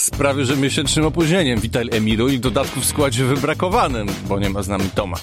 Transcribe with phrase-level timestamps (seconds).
[0.00, 1.60] z prawie że miesięcznym opóźnieniem.
[1.60, 5.16] Witaj Emilu i w dodatku w składzie wybrakowanym, bo nie ma z nami Toma.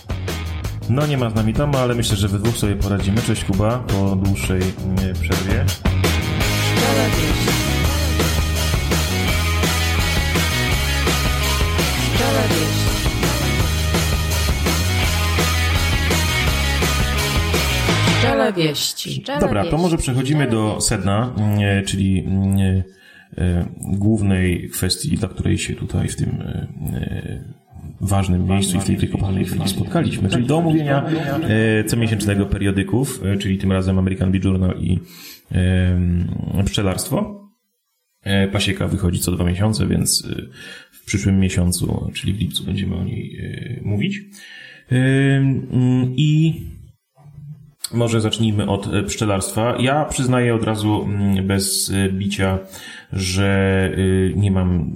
[0.89, 3.21] No nie ma z nami Toma, ale myślę, że we dwóch sobie poradzimy.
[3.21, 5.65] Cześć Kuba, po dłuższej mm, przerwie.
[18.19, 19.23] Szczele wieści.
[19.39, 22.83] Dobra, to może przechodzimy do sedna, mm, czyli mm,
[23.77, 27.43] głównej kwestii, dla której się tutaj w tym e, e,
[28.01, 31.05] ważnym miejscu i w tej wykopalnej chwili spotkaliśmy, czyli do omówienia
[31.85, 34.99] comiesięcznego periodyków, czyli tym razem American Bee Journal i
[36.65, 37.47] pszczelarstwo.
[38.51, 40.27] Pasieka wychodzi co dwa miesiące, więc
[40.91, 43.41] w przyszłym miesiącu, czyli w lipcu, będziemy o niej
[43.83, 44.21] mówić.
[46.15, 46.61] I
[47.93, 49.75] może zacznijmy od e, pszczelarstwa.
[49.79, 52.59] Ja przyznaję od razu mm, bez e, bicia,
[53.13, 54.91] że y, nie mam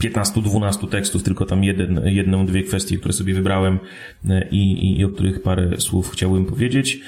[0.00, 3.78] 15-12 tekstów, tylko tam jeden, jedną, dwie kwestie, które sobie wybrałem
[4.28, 7.00] e, i, i, o których parę słów chciałbym powiedzieć.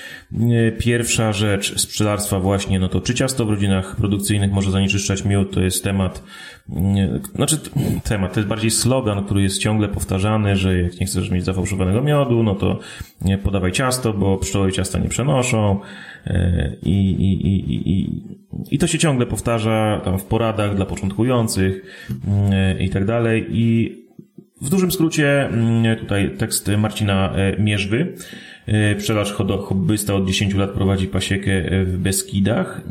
[0.79, 5.55] Pierwsza rzecz z pszczelarstwa właśnie, no to czy ciasto w rodzinach produkcyjnych może zanieczyszczać miód,
[5.55, 6.23] to jest temat,
[7.35, 7.57] znaczy
[8.05, 12.03] temat, to jest bardziej slogan, który jest ciągle powtarzany, że jak nie chcesz mieć zafałszowanego
[12.03, 12.79] miodu, no to
[13.43, 15.81] podawaj ciasto, bo pszczoły ciasta nie przenoszą
[16.27, 18.23] e, i, i, i, i,
[18.71, 21.83] i to się ciągle powtarza tam w poradach dla początkujących
[22.53, 23.97] e, i tak dalej i
[24.63, 28.15] w dużym skrócie mm, tutaj tekst Marcina e, Mierzwy.
[28.99, 32.83] Pszczelarz hobbysta od 10 lat prowadzi pasiekę w Beskidach.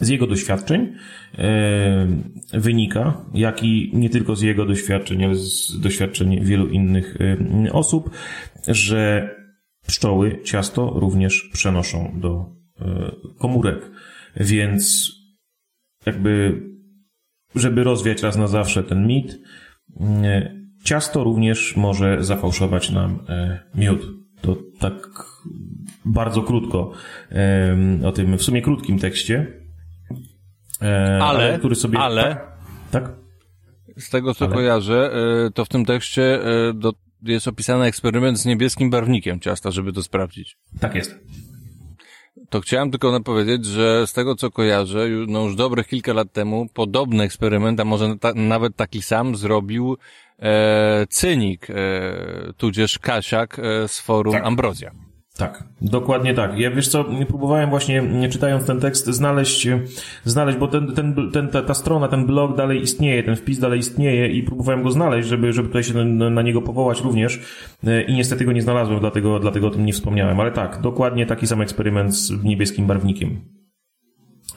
[0.00, 0.92] Z jego doświadczeń
[1.38, 2.06] e,
[2.52, 7.16] wynika, jak i nie tylko z jego doświadczeń, ale z doświadczeń wielu innych
[7.66, 8.10] e, osób,
[8.68, 9.30] że
[9.86, 12.46] pszczoły ciasto również przenoszą do
[12.80, 13.90] e, komórek.
[14.36, 15.12] Więc
[16.06, 16.62] jakby,
[17.54, 19.38] żeby rozwiać raz na zawsze ten mit,
[20.84, 23.18] ciasto również może zafałszować nam
[23.74, 24.06] miód.
[24.40, 24.94] To tak
[26.04, 26.92] bardzo krótko
[28.04, 29.61] o tym w sumie krótkim tekście.
[30.82, 31.98] E, ale, ale, który sobie...
[31.98, 32.36] Ale...
[32.90, 33.04] Tak?
[33.04, 33.12] tak?
[33.96, 34.54] Z tego, co ale...
[34.54, 35.12] kojarzę,
[35.46, 39.92] e, to w tym tekście e, do, jest opisany eksperyment z niebieskim barwnikiem ciasta, żeby
[39.92, 40.56] to sprawdzić.
[40.80, 41.18] Tak jest.
[42.50, 46.66] To chciałem tylko powiedzieć, że z tego co kojarzę, no już dobrych kilka lat temu
[46.74, 49.96] podobny eksperyment, a może ta, nawet taki sam zrobił
[50.38, 51.74] e, Cynik, e,
[52.56, 54.44] tudzież Kasiak e, z forum tak.
[54.44, 54.90] Ambrozja.
[55.36, 56.58] Tak, dokładnie tak.
[56.58, 59.68] Ja wiesz co, próbowałem właśnie, czytając ten tekst, znaleźć,
[60.24, 63.78] znaleźć, bo ten, ten, ten, ta, ta strona, ten blog dalej istnieje, ten wpis dalej
[63.78, 67.40] istnieje i próbowałem go znaleźć, żeby, żeby tutaj się na, na niego powołać również
[67.84, 70.40] e, i niestety go nie znalazłem, dlatego, dlatego o tym nie wspomniałem.
[70.40, 73.40] Ale tak, dokładnie taki sam eksperyment z niebieskim barwnikiem.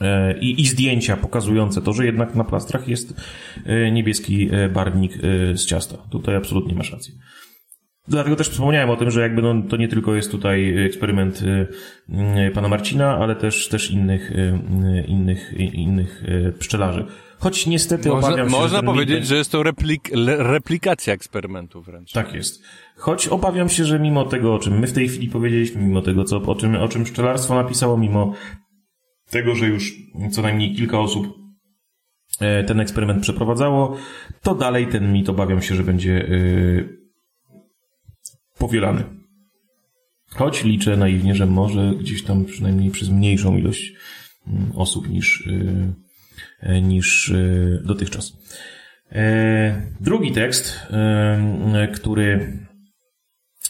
[0.00, 3.14] E, I, I zdjęcia pokazujące to, że jednak na plastrach jest
[3.66, 5.12] e, niebieski barwnik
[5.54, 5.96] z ciasta.
[6.10, 7.14] Tutaj absolutnie masz rację.
[8.08, 11.66] Dlatego też wspomniałem o tym, że jakby no, to nie tylko jest tutaj eksperyment y,
[12.48, 16.22] y, pana Marcina, ale też, też innych, y, innych, innych
[16.58, 17.06] pszczelarzy.
[17.38, 22.12] Choć niestety można, obawiam się, Można powiedzieć, że jest to replik, replikacja eksperymentu wręcz.
[22.12, 22.62] Tak jest.
[22.96, 26.24] Choć obawiam się, że mimo tego, o czym my w tej chwili powiedzieliśmy, mimo tego,
[26.24, 28.32] co, o, czym, o czym pszczelarstwo napisało, mimo
[29.30, 29.94] tego, że już
[30.30, 31.38] co najmniej kilka osób
[32.40, 33.96] e, ten eksperyment przeprowadzało,
[34.42, 36.28] to dalej ten mit obawiam się, że będzie
[38.58, 39.04] powielany.
[40.28, 43.92] Choć liczę naiwnie, że może gdzieś tam przynajmniej przez mniejszą ilość
[44.46, 45.92] mm, osób niż, y,
[46.62, 48.32] y, niż y, dotychczas.
[49.12, 50.86] E, drugi tekst,
[51.94, 52.58] który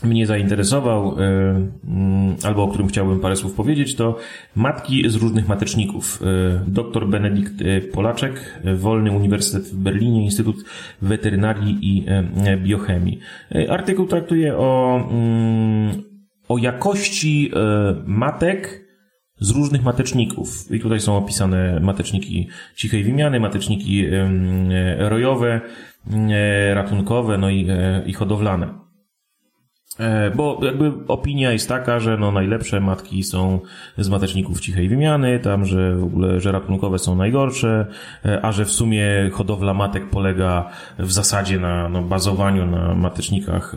[0.04, 4.16] mnie zainteresował, mm, albo o którym chciałbym parę słów powiedzieć, to
[4.54, 6.22] Matki z różnych mateczników.
[6.66, 7.52] Dr Benedikt
[7.92, 10.56] Polaczek, Wolny Uniwersytet w Berlinie, Instytut
[11.02, 12.04] Weterynarii i
[12.62, 13.18] Biochemii.
[13.68, 16.02] Artykuł traktuje o, mm,
[16.48, 17.52] o jakości
[18.06, 18.86] matek
[19.40, 20.72] z różnych mateczników.
[20.72, 24.06] I tutaj są opisane mateczniki cichej wymiany, mateczniki
[24.98, 25.60] rojowe,
[26.74, 28.85] ratunkowe, no i, e, i hodowlane.
[30.00, 33.60] E, bo jakby opinia jest taka, że no najlepsze matki są
[33.98, 37.86] z mateczników cichej wymiany, tam, że w ogóle, że ratunkowe są najgorsze,
[38.24, 43.74] e, a że w sumie hodowla matek polega w zasadzie na no, bazowaniu na matecznikach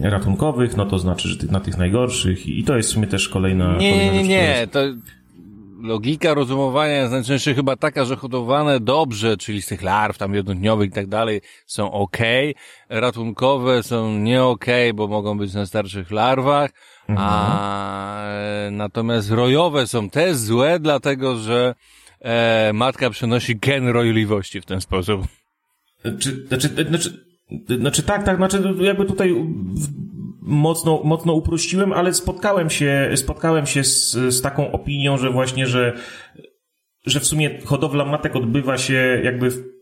[0.00, 3.28] e, ratunkowych, no to znaczy, że na tych najgorszych i to jest w sumie też
[3.28, 3.76] kolejna...
[3.76, 4.80] Nie, kolejna nie, nie, nie, to
[5.84, 10.90] logika rozumowania jest najczęściej chyba taka, że hodowane dobrze, czyli z tych larw tam jednodniowych
[10.90, 12.18] i tak dalej są ok,
[12.88, 16.70] ratunkowe są nie ok, bo mogą być na starszych larwach,
[17.08, 17.28] mhm.
[17.30, 18.26] a
[18.70, 21.74] natomiast rojowe są też złe, dlatego że
[22.20, 25.22] e, matka przenosi gen rojliwości w ten sposób.
[26.18, 27.24] Czy, znaczy, znaczy,
[27.78, 29.34] znaczy tak, tak, znaczy jakby tutaj
[30.44, 35.92] mocno, mocno uprościłem, ale spotkałem się, spotkałem się z, z taką opinią, że właśnie, że,
[37.06, 39.73] że w sumie hodowla matek odbywa się jakby w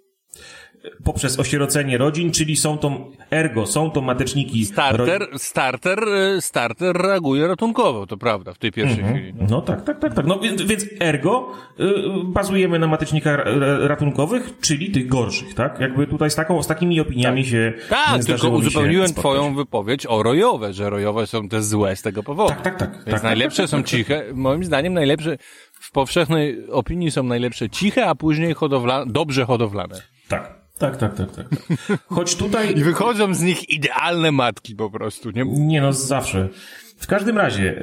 [1.05, 4.65] poprzez osierocenie rodzin, czyli są to, ergo, są to mateczniki.
[4.65, 9.17] Starter, starter, y, starter reaguje ratunkowo, to prawda, w tej pierwszej mhm.
[9.17, 9.35] chwili.
[9.39, 9.47] No.
[9.51, 9.61] no.
[9.63, 10.27] tak, tak, tak, tak.
[10.27, 11.85] No więc, więc ergo y,
[12.25, 13.45] bazujemy na matecznikach
[13.81, 15.81] ratunkowych, czyli tych gorszych, tak?
[15.81, 17.51] Jakby tutaj z taką, z takimi opiniami tak.
[17.51, 22.23] się Tak, tylko uzupełniłem twoją wypowiedź o rojowe, że rojowe są te złe z tego
[22.23, 22.49] powodu.
[22.49, 22.91] Tak, tak, tak.
[22.91, 25.37] Więc tak, tak najlepsze tak, są ciche, moim zdaniem najlepsze,
[25.73, 30.03] w powszechnej opinii są najlepsze ciche, a później hodowlane, dobrze hodowlane.
[30.29, 30.62] Tak.
[30.83, 31.47] Tak, tak, tak, tak.
[32.15, 32.79] Choć tutaj...
[32.79, 35.45] I wychodzą z nich idealne matki po prostu, nie?
[35.45, 36.49] Nie no, zawsze.
[36.97, 37.83] W każdym razie,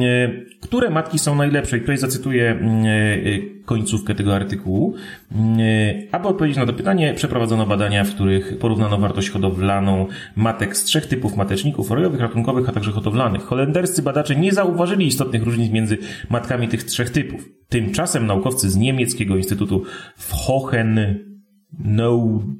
[0.00, 1.76] yy, które matki są najlepsze?
[1.76, 2.58] I tutaj zacytuję
[3.24, 4.94] yy, końcówkę tego artykułu.
[5.30, 10.06] Yy, aby odpowiedzieć na to pytanie, przeprowadzono badania, w których porównano wartość hodowlaną
[10.36, 13.42] matek z trzech typów mateczników, rojowych, ratunkowych, a także hodowlanych.
[13.42, 15.98] Holenderscy badacze nie zauważyli istotnych różnic między
[16.30, 17.48] matkami tych trzech typów.
[17.68, 19.84] Tymczasem naukowcy z niemieckiego Instytutu
[20.16, 21.18] w Hohen
[21.78, 22.56] Neudorf,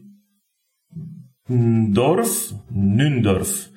[2.72, 3.76] Nündorf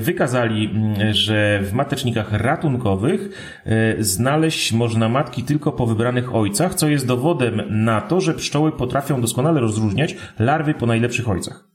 [0.00, 0.70] wykazali,
[1.10, 3.28] że w matecznikach ratunkowych
[3.64, 8.72] e, znaleźć można matki tylko po wybranych ojcach, co jest dowodem na to, że pszczoły
[8.72, 11.68] potrafią doskonale rozróżniać larwy po najlepszych ojcach.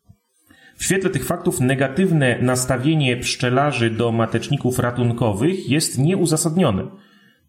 [0.78, 6.84] W świetle tych faktów negatywne nastawienie pszczelarzy do mateczników ratunkowych jest nieuzasadnione.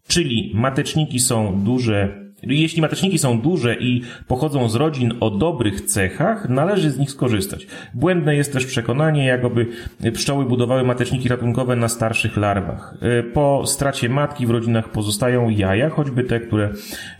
[0.07, 6.49] Czyli mateczniki są duże jeśli mateczniki są duże i pochodzą z rodzin o dobrych cechach,
[6.49, 7.67] należy z nich skorzystać.
[7.93, 9.67] Błędne jest też przekonanie, jakoby
[10.13, 12.97] pszczoły budowały mateczniki ratunkowe na starszych larwach.
[13.01, 16.69] E, po stracie matki w rodzinach pozostają jaja, choćby te, które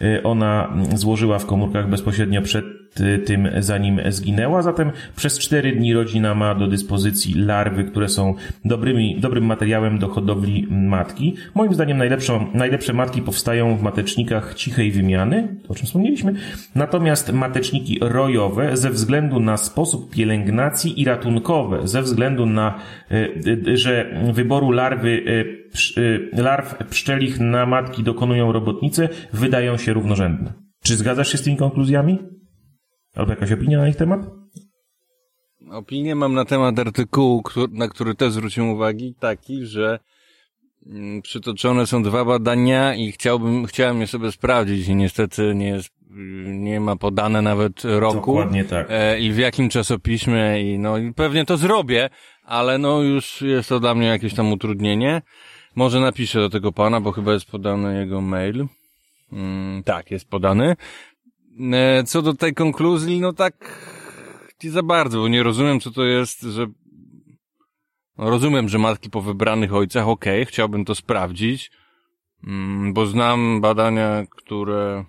[0.01, 2.84] e, ona złożyła w komórkach bezpośrednio przed
[3.25, 4.62] tym zanim zginęła.
[4.62, 10.07] Zatem przez cztery dni rodzina ma do dyspozycji larwy, które są dobrymi, dobrym materiałem do
[10.07, 11.36] hodowli matki.
[11.56, 16.33] Moim zdaniem najlepszą, najlepsze matki powstają w matecznikach cichej wymiany, o czym wspomnieliśmy.
[16.75, 22.80] Natomiast mateczniki rojowe ze względu na sposób pielęgnacji i ratunkowe, ze względu na,
[23.12, 25.09] y, że wyboru larwy
[25.98, 30.53] y, larw pszczelich na matki dokonują robotnice, wydają się równorzędne.
[30.83, 32.19] Czy zgadzasz się z tymi konkluzjami?
[33.15, 34.19] Albo jakaś opinia na ich temat?
[35.71, 40.00] Opinię mam na temat artykułu, na który też zwróciłem uwagi, taki, że
[40.85, 45.89] mm, przytoczone są dwa badania i chciałbym, chciałem je sobie sprawdzić i niestety nie jest,
[46.45, 48.15] nie ma podane nawet roku.
[48.15, 48.88] Dokładnie tak.
[48.89, 52.09] E, I w jakim czasopiśmie i no i pewnie to zrobię,
[52.44, 55.21] ale no już jest to dla mnie jakieś tam utrudnienie.
[55.75, 58.65] Może napiszę do tego pana, bo chyba jest podany jego mail.
[59.31, 60.75] Mm, tak, jest podany.
[61.73, 63.85] E, co do tej konkluzji, no tak
[64.63, 66.67] nie za bardzo, bo nie rozumiem, co to jest, że
[68.17, 71.71] no, rozumiem, że matki po wybranych ojcach, okej, okay, chciałbym to sprawdzić,
[72.47, 75.05] mm, bo znam badania, które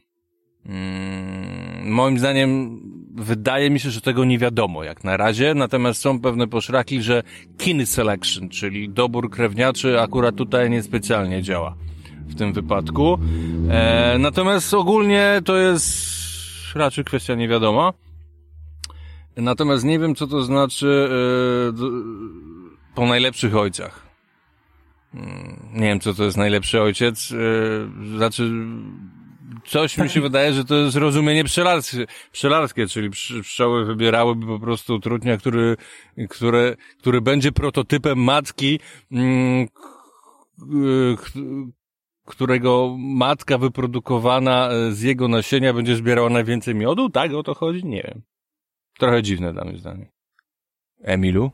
[0.66, 2.80] mm, moim zdaniem
[3.14, 7.22] wydaje mi się, że tego nie wiadomo jak na razie, natomiast są pewne poszraki, że
[7.58, 11.76] kin selection, czyli dobór krewniaczy akurat tutaj niespecjalnie działa
[12.26, 13.18] w tym wypadku.
[13.70, 16.15] E, natomiast ogólnie to jest
[16.76, 17.92] raczej kwestia niewiadoma.
[19.36, 21.08] Natomiast nie wiem, co to znaczy
[21.80, 21.90] yy,
[22.94, 24.06] po najlepszych ojcach.
[25.12, 27.30] Hmm, nie wiem, co to jest najlepszy ojciec.
[27.30, 28.52] Yy, znaczy,
[29.66, 33.10] coś mi się wydaje, że to jest rozumienie pszczelarskie, pszczelarskie czyli
[33.42, 35.76] pszczoły wybierałyby po prostu trudnia, który,
[36.30, 39.66] które, który będzie prototypem matki, yy,
[42.26, 47.10] którego matka wyprodukowana e, z jego nasienia będzie zbierała najwięcej miodu?
[47.10, 47.84] Tak o to chodzi?
[47.84, 48.22] Nie wiem.
[48.98, 50.10] Trochę dziwne dla mnie zdanie.
[51.02, 51.50] Emilu?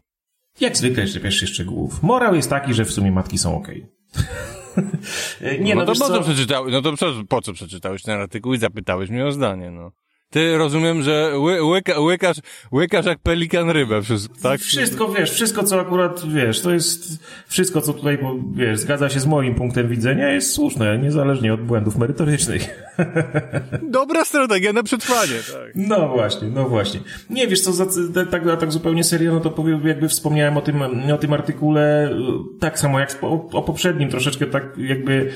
[0.60, 2.02] Jak zwykle szczepiasz się szczegółów.
[2.02, 3.86] Morał jest taki, że w sumie matki są okej.
[4.12, 5.58] Okay.
[5.60, 6.92] nie, no, no to po co, co przeczytałeś, no to
[7.28, 9.92] po co przeczytałeś ten artykuł i zapytałeś mnie o zdanie, no.
[10.32, 12.36] Ty rozumiem, że ły, łyka, łykasz,
[12.72, 14.60] łykasz jak pelikan rybę, wszystko, tak?
[14.60, 18.18] Wszystko, wiesz, wszystko co akurat, wiesz, to jest, wszystko co tutaj,
[18.54, 22.92] wiesz, zgadza się z moim punktem widzenia, jest słuszne, niezależnie od błędów merytorycznych.
[23.82, 25.72] Dobra strategia na przetrwanie, tak.
[25.74, 27.00] No właśnie, no właśnie.
[27.30, 27.86] Nie, wiesz co, za,
[28.30, 30.82] tak, tak zupełnie serio, no to powiem, jakby wspomniałem o tym,
[31.14, 32.16] o tym artykule,
[32.60, 35.30] tak samo jak o, o poprzednim, troszeczkę tak jakby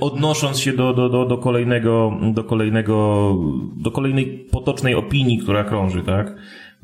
[0.00, 3.36] odnosząc się do, do, do, do kolejnego, do kolejnego,
[3.76, 6.34] do kolejnego potocznej opinii, która krąży, tak?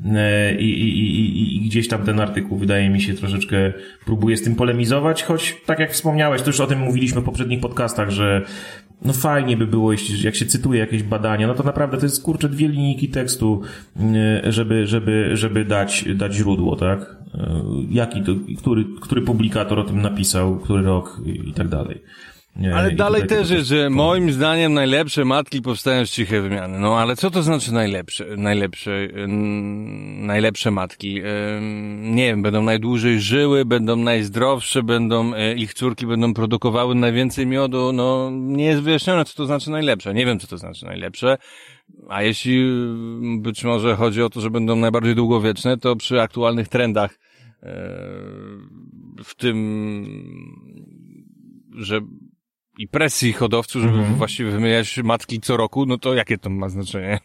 [0.05, 3.73] e, i, i, i, i gdzieś tam ten artykuł wydaje mi się troszeczkę
[4.05, 7.59] próbuje z tym polemizować, choć tak jak wspomniałeś, to już o tym mówiliśmy w poprzednich
[7.59, 8.41] podcastach, że
[9.01, 12.23] no fajnie by było, jeśli, jak się cytuje jakieś badania, no to naprawdę to jest
[12.23, 13.61] kurczę dwie linijki tekstu,
[14.45, 17.01] e, żeby, żeby, żeby dać, dać źródło, tak?
[17.35, 22.01] E, jaki to, który, który publikator o tym napisał, który rok i tak dalej.
[22.55, 26.79] Nie, ale dalej też jest, że moim zdaniem najlepsze matki powstają z cichej wymiany.
[26.79, 29.07] No ale co to znaczy najlepsze, najlepsze,
[30.17, 31.21] najlepsze matki?
[32.01, 37.93] Nie wiem, będą najdłużej żyły, będą najzdrowsze, będą, e, ich córki będą produkowały najwięcej miodu.
[37.93, 40.13] No nie jest wyjaśnione, co to znaczy najlepsze.
[40.13, 41.37] Nie wiem, co to znaczy najlepsze.
[42.09, 42.65] A jeśli
[43.39, 47.19] być może chodzi o to, że będą najbardziej długowieczne, to przy aktualnych trendach
[47.63, 47.67] e,
[49.23, 49.57] w tym,
[51.75, 52.01] że
[52.77, 54.17] i presji hodowców, żeby mm -hmm.
[54.17, 57.19] właściwie wymieniać matki co roku, no to jakie to ma znaczenie?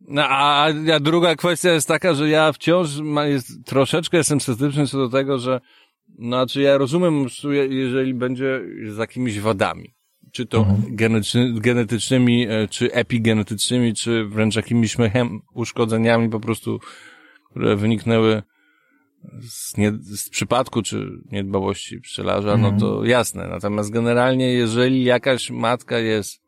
[0.00, 4.86] No, a, a druga kwestia jest taka, że ja wciąż ma, jest, troszeczkę jestem sceptyczny
[4.86, 5.60] co do tego, że
[6.18, 7.26] znaczy ja rozumiem,
[7.68, 9.94] jeżeli będzie z jakimiś wadami,
[10.32, 10.96] czy to mhm.
[11.60, 16.80] genetycznymi, e, czy epigenetycznymi, czy wręcz jakimiś mechem, uszkodzeniami po prostu,
[17.50, 18.42] które wyniknęły
[19.40, 22.62] z, nie, z przypadku czy niedbałości pszczelarza, mm.
[22.62, 23.06] no to mhm.
[23.06, 23.48] jasne.
[23.48, 26.40] Natomiast generalnie, jeżeli jakaś matka jest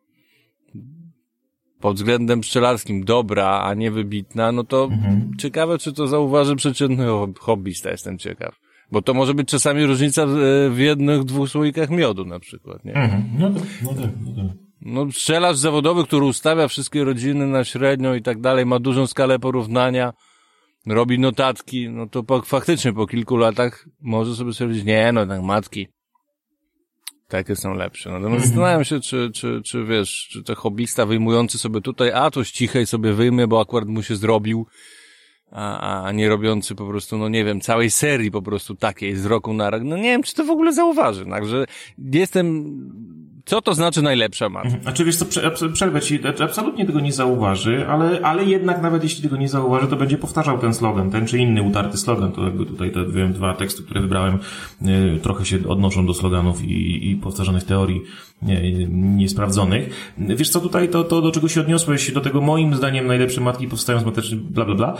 [1.80, 5.30] pod względem pszczelarskim dobra, a nie wybitna, no to mm.
[5.38, 7.06] ciekawe, czy to zauważy przeciętny
[7.38, 8.54] hobbysta, jestem ciekaw.
[8.92, 10.26] Bo to może być czasami różnica
[10.70, 12.94] w, jednych, dwóch słoikach miodu na przykład, nie?
[12.94, 13.22] Mm.
[13.38, 14.56] No tak, no tak, no tak.
[14.80, 19.38] No, pszczelarz zawodowy, który ustawia wszystkie rodziny na średnią i tak dalej, ma dużą skalę
[19.38, 20.12] porównania,
[20.86, 25.42] robi notatki, no to po, faktycznie po kilku latach może sobie stwierdzić, nie, no tak
[25.42, 25.88] matki,
[27.28, 28.10] takie są lepsze.
[28.10, 28.48] Natomiast mhm.
[28.48, 32.86] zastanawiam się, czy, czy, czy wiesz, czy to hobbysta wyjmujący sobie tutaj, a to cichej
[32.86, 34.66] sobie wyjmie, bo akurat mu się zrobił,
[35.50, 39.26] a, a nie robiący po prostu, no nie wiem, całej serii po prostu takiej z
[39.26, 41.26] roku na rok, no nie wiem, czy to w ogóle zauważy.
[41.26, 41.64] Także
[41.98, 42.74] jestem
[43.44, 44.66] co to znaczy najlepsza matka?
[44.68, 44.82] Mhm.
[44.82, 45.26] Znaczy wiesz co,
[45.72, 49.96] przerwę ci, absolutnie tego nie zauważy, ale, ale jednak nawet jeśli tego nie zauważy, to
[49.96, 52.32] będzie powtarzał ten slogan, ten czy inny utarty slogan.
[52.32, 54.38] To jakby tutaj te wiem, dwa teksty, które wybrałem,
[54.82, 58.02] y, trochę się odnoszą do sloganów i, i powtarzanych teorii
[58.42, 60.14] nie, niesprawdzonych.
[60.18, 63.68] Wiesz co, tutaj to, to, do czego się odniosłeś, do tego moim zdaniem najlepsze matki
[63.68, 64.96] powstają z mateczny, bla, bla, bla.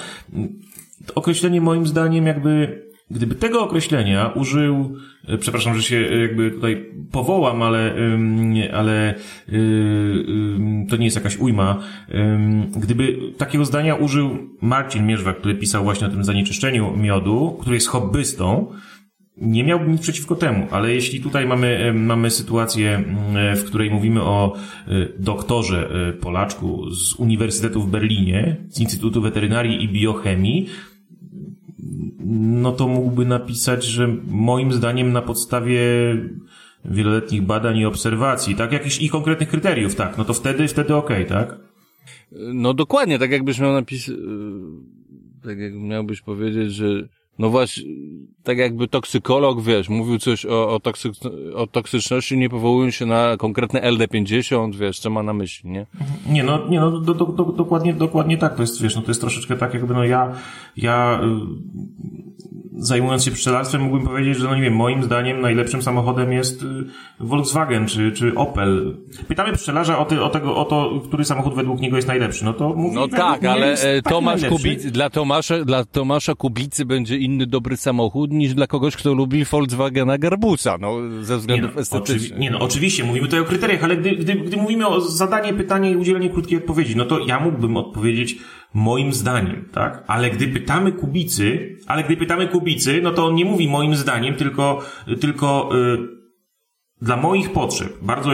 [1.15, 2.83] Określenie moim zdaniem jakby
[3.13, 4.97] Gdyby tego określenia użył,
[5.29, 7.95] e, przepraszam, że się e, jakby tutaj powołam, ale,
[8.73, 9.15] ale e,
[10.89, 11.79] to nie jest jakaś ujma.
[12.77, 17.89] Gdyby takiego zdania użył Marcin Mierzwak, który pisał właśnie o tym zanieczyszczeniu miodu, który jest
[17.89, 18.67] hobbystą,
[19.37, 23.05] nie miałbym nic przeciwko temu, ale jeśli tutaj mamy, mamy sytuację,
[23.57, 24.57] w której mówimy o
[25.19, 25.91] doktorze
[26.21, 30.69] Polaczku z Uniwersytetu w Berlinie, z Instytutu Weterynarii i Biochemii,
[32.25, 35.81] no to mógłby napisać, że moim zdaniem na podstawie
[36.85, 41.27] wieloletnich badań i obserwacji, tak, jakichś i konkretnych kryteriów, tak, no to wtedy, wtedy okej,
[41.27, 41.59] okay, tak?
[42.33, 44.15] No dokładnie, tak jakbyś miał napisać,
[45.43, 47.85] tak jak miałbyś powiedzieć, że no właśnie,
[48.43, 51.11] tak jakby toksykolog, wiesz, mówił coś o, o, toksy,
[51.55, 55.87] o toksyczności, nie powołując się na konkretne LD50, wiesz, co ma na myśli, nie?
[56.27, 59.09] Nie, no, nie, no, do, do, do, dokładnie, dokładnie tak, to jest, wiesz, no to
[59.09, 60.33] jest troszeczkę tak, jakby, no ja,
[60.77, 61.21] ja,
[62.79, 66.67] zajmując się pszczelarstwem, mógłbym powiedzieć, że no nie wiem, moim zdaniem najlepszym samochodem jest y,
[67.21, 68.97] Volkswagen czy, czy Opel.
[69.29, 72.45] Pytamy pszczelarza o, ty, o, tego, o to, który samochód według niego jest najlepszy.
[72.45, 77.17] No to mówi, No tak, ale e, Tomasz Kubicy, dla Tomasza, dla Tomasza Kubicy będzie
[77.17, 81.81] inny dobry samochód niż dla kogoś, kto lubi Volkswagena Garbusa, no, ze względów nie no,
[81.81, 82.39] estetycznych.
[82.39, 85.91] nie no, oczywiście, mówimy tutaj o kryteriach, ale gdy, gdy, gdy mówimy o zadanie pytania
[85.91, 88.39] i udzielenie krótkiej odpowiedzi, no to ja mógłbym odpowiedzieć
[88.75, 90.05] moim zdaniem, tak?
[90.07, 94.35] Ale gdy pytamy Kubicy, ale gdy pytamy Kubicy, no to on nie mówi moim zdaniem,
[94.35, 94.83] tylko,
[95.21, 96.09] tylko yy,
[97.03, 98.31] dla moich potrzeb, bardzo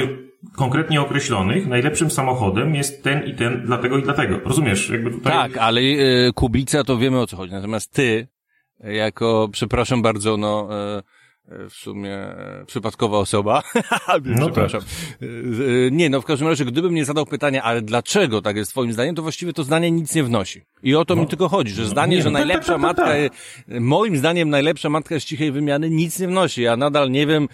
[0.57, 4.41] konkretnie określonych, najlepszym samochodem jest ten i ten, dlatego i dlatego.
[4.45, 4.91] Rozumiesz?
[4.91, 5.33] Jakby tutaj...
[5.33, 7.53] Tak, ale yy, Kubica to wiemy o co chodzi.
[7.53, 8.29] Natomiast ty,
[8.81, 11.03] jako, przepraszam bardzo, no, yy,
[11.71, 13.63] w sumie e, przypadkowa osoba.
[14.25, 14.81] no Przepraszam.
[14.81, 15.29] Tak.
[15.91, 19.15] Nie, no w każdym razie, gdybym nie zadał pytania, ale dlaczego tak jest twoim zdaniem,
[19.15, 20.63] to właściwie to zdanie nic nie wnosi.
[20.83, 21.23] I o to no.
[21.23, 23.81] mi tylko chodzi, że no, zdanie, nie, że no, najlepsza tak, tak, matka, tak.
[23.81, 26.63] moim zdaniem najlepsza matka z cichej wymiany nic nie wnosi.
[26.63, 27.49] Ja nadal nie wiem,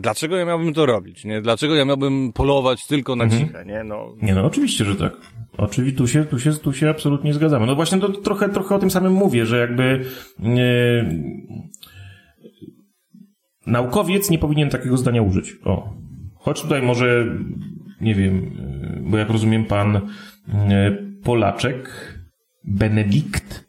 [0.00, 1.42] dlaczego ja miałbym to robić, nie?
[1.42, 3.46] Dlaczego ja miałbym polować tylko na mhm.
[3.46, 3.84] ciche, nie?
[3.84, 4.14] No.
[4.22, 5.12] Nie, no oczywiście, że tak.
[5.56, 7.66] Oczywiście, tu się, tu się, tu się absolutnie zgadzamy.
[7.66, 10.04] No właśnie to trochę, trochę o tym samym mówię, że jakby,
[13.66, 15.56] Naukowiec nie powinien takiego zdania użyć.
[15.64, 15.92] O.
[16.34, 17.26] Choć tutaj może,
[18.00, 18.50] nie wiem,
[19.00, 20.02] bo jak rozumiem, pan e,
[21.24, 21.90] Polaczek
[22.64, 23.66] Benedikt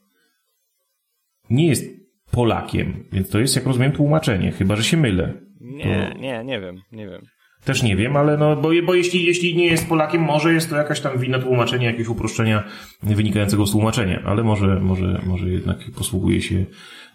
[1.50, 1.86] nie jest
[2.32, 5.34] Polakiem, więc to jest, jak rozumiem, tłumaczenie, chyba że się mylę.
[5.62, 7.22] Nie, nie, nie wiem, nie wiem.
[7.66, 10.75] Też nie wiem, ale no, bo, bo jeśli, jeśli nie jest Polakiem, może jest to
[10.75, 12.63] jakaś tam wina tłumaczenia, jakiegoś uproszczenia
[13.04, 16.66] wynikającego z tłumaczenia, ale może, może, może jednak posługuje się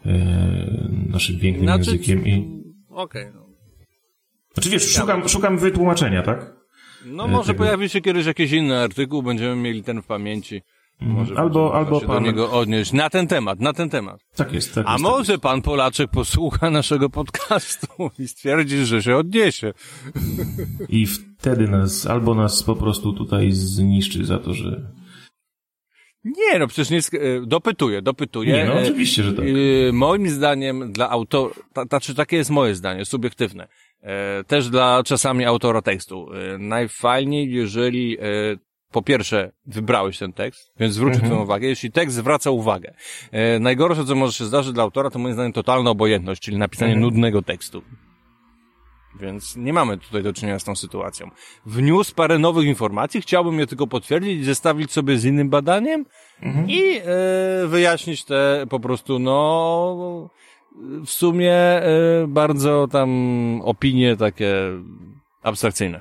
[0.06, 0.10] e,
[1.08, 2.62] naszym pięknym Znaczy- językiem i...
[2.94, 3.46] Okej, no.
[4.54, 6.52] Znaczy wiesz, szukam, szukam wytłumaczenia, tak?
[7.06, 10.62] No może tego- pojawi się kiedyś jakiś inny artykuł, będziemy mieli ten w pamięci.
[11.00, 14.20] Może Albo- albo się pan- do niego odnieść na ten temat, na ten temat.
[14.36, 15.02] Tak jest, tak A jest.
[15.02, 17.86] może pan Polaczek posłucha naszego podcastu
[18.18, 19.72] i stwierdzi, że się odniesie.
[20.88, 24.82] I wtedy nas, albo nas po prostu tutaj zniszczy za to, że...
[26.24, 28.52] Nie, no przecież nie, sk- e, dopytuję, dopytuję.
[28.52, 29.44] Nie, no E, oczywiście, że tak.
[29.88, 33.68] e, Moim zdaniem dla autora, ta, znaczy takie jest moje zdanie, subiektywne.
[34.46, 36.28] Też dla czasami autora tekstu.
[36.58, 38.18] Najfajniej, jeżeli
[38.90, 41.30] po pierwsze wybrałeś ten tekst, więc zwróć Mhm.
[41.30, 42.94] twoją uwagę, jeśli tekst zwraca uwagę.
[43.32, 46.92] E, Najgorsze, co może się zdarzyć dla autora, to moim zdaniem totalna obojętność, czyli napisanie
[46.92, 47.02] Mhm.
[47.12, 47.82] nudnego tekstu.
[49.20, 51.30] Więc nie mamy tutaj do czynienia z tą sytuacją.
[51.66, 56.04] Wniósł parę nowych informacji, chciałbym je tylko potwierdzić i zestawić sobie z innym badaniem
[56.68, 60.30] i e, wyjaśnić te po prostu, no,
[61.06, 61.82] w sumie e,
[62.28, 63.10] bardzo tam
[63.64, 64.54] opinie takie
[65.42, 66.00] abstrakcyjne.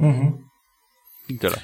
[0.00, 0.48] Mhm.
[1.28, 1.60] I tyle.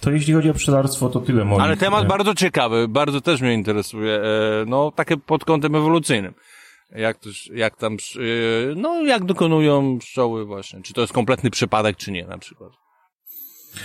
[0.00, 1.62] To jeśli chodzi o pszczelarstwo, to tyle moich...
[1.62, 4.22] Ale temat bardzo ciekawy, bardzo też mnie interesuje, e,
[4.66, 6.34] no, takie pod kątem ewolucyjnym.
[6.94, 10.82] Jak też, jak tam, e, no, jak dokonują pszczoły właśnie.
[10.82, 12.72] Czy to jest kompletny przypadek, czy nie, na przykład.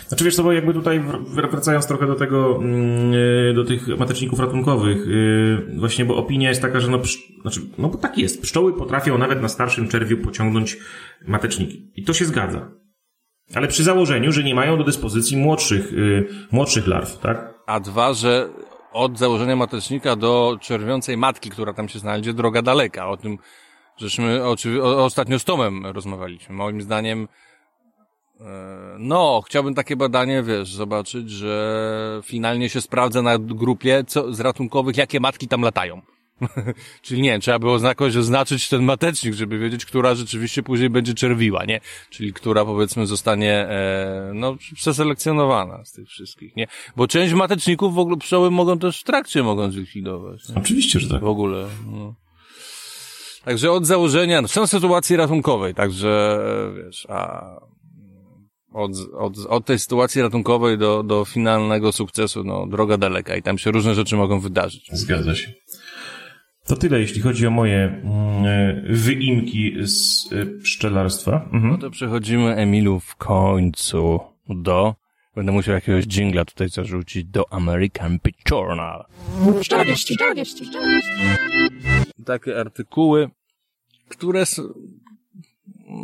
[0.07, 3.87] Znaczy wiesz co, bo jakby tutaj wr- wracając trochę do tego, mm, y, do tych
[3.87, 6.99] mateczników ratunkowych, y, właśnie, bo opinia jest taka, że no,
[7.41, 10.77] znaczy, no bo tak jest, pszczoły potrafią nawet na starszym czerwiu pociągnąć
[11.27, 11.91] mateczniki.
[11.95, 12.71] I to się zgadza.
[13.55, 17.53] Ale przy założeniu, że nie mają do dyspozycji młodszych, y, młodszych larw, tak?
[17.67, 18.49] A dwa, że
[18.91, 23.10] od założenia matecznika do czerwiącej matki, która tam się znajdzie, droga daleka.
[23.10, 23.38] O tym,
[23.98, 24.48] żeśmy
[24.81, 26.55] ostatnio z Tomem rozmawialiśmy.
[26.55, 27.27] Moim zdaniem,
[28.39, 28.46] e,
[29.00, 34.98] no, chciałbym takie badanie, wiesz, zobaczyć, że finalnie się sprawdza na grupie co, z ratunkowych,
[34.98, 36.01] jakie matki tam latają.
[37.01, 41.65] Czyli nie, trzeba było jakoś oznaczyć ten matecznik, żeby wiedzieć, która rzeczywiście później będzie czerwiła,
[41.65, 41.81] nie?
[42.09, 46.67] Czyli która powiedzmy zostanie, e, no, przeselekcjonowana z tych wszystkich, nie?
[46.95, 50.55] Bo część mateczników w ogóle pszczoły mogą też w trakcie mogą zlikwidować, nie?
[50.55, 51.21] Oczywiście, że tak.
[51.21, 52.15] W ogóle, no.
[53.43, 57.43] Także od założenia, no, są sytuacje ratunkowej, także, e, wiesz, a
[58.73, 63.57] od, od, od tej sytuacji ratunkowej do, do finalnego sukcesu, no, droga daleka i tam
[63.57, 64.89] się różne rzeczy mogą wydarzyć.
[64.91, 65.53] Zgadza się.
[66.70, 71.50] To tyle, jeśli chodzi o moje mm, y, wyimki z y, pszczelarstwa.
[71.53, 71.72] Mhm.
[71.72, 74.96] No to przechodzimy, Emilu, w końcu do...
[75.36, 79.05] Będę musiał jakiegoś jingla tutaj zarzucić do American Pet Journal.
[79.60, 81.12] Pszczoła wieści, pszczoła wieści, pszczoła wieści.
[82.25, 83.29] Takie artykuły,
[84.08, 84.44] które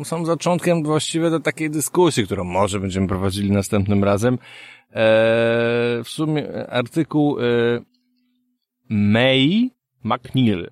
[0.04, 4.38] są zaczątkiem właściwie do takiej dyskusji, którą może będziemy prowadzili następnym razem.
[4.94, 7.44] Eee, w sumie artykuł e,
[8.90, 9.75] May
[10.06, 10.70] McNeil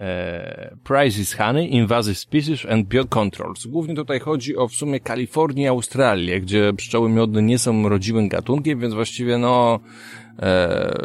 [0.00, 3.66] e, Prices Honey, Invasive Species and Biocontrols.
[3.66, 8.28] Głównie tutaj chodzi o w sumie Kalifornię i Australię, gdzie pszczoły miodne nie są rodziwym
[8.28, 9.80] gatunkiem, więc właściwie no
[10.38, 10.96] e,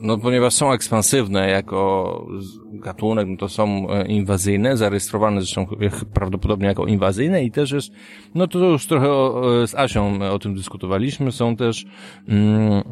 [0.00, 2.26] no ponieważ są ekspansywne jako
[2.72, 5.66] gatunek, no to są e, inwazyjne, zarejestrowane zresztą
[6.14, 7.92] prawdopodobnie jako inwazyjne i też jest,
[8.34, 11.86] no to już trochę o, o- z Asią o tym dyskutowaliśmy, są też
[12.28, 12.82] mm,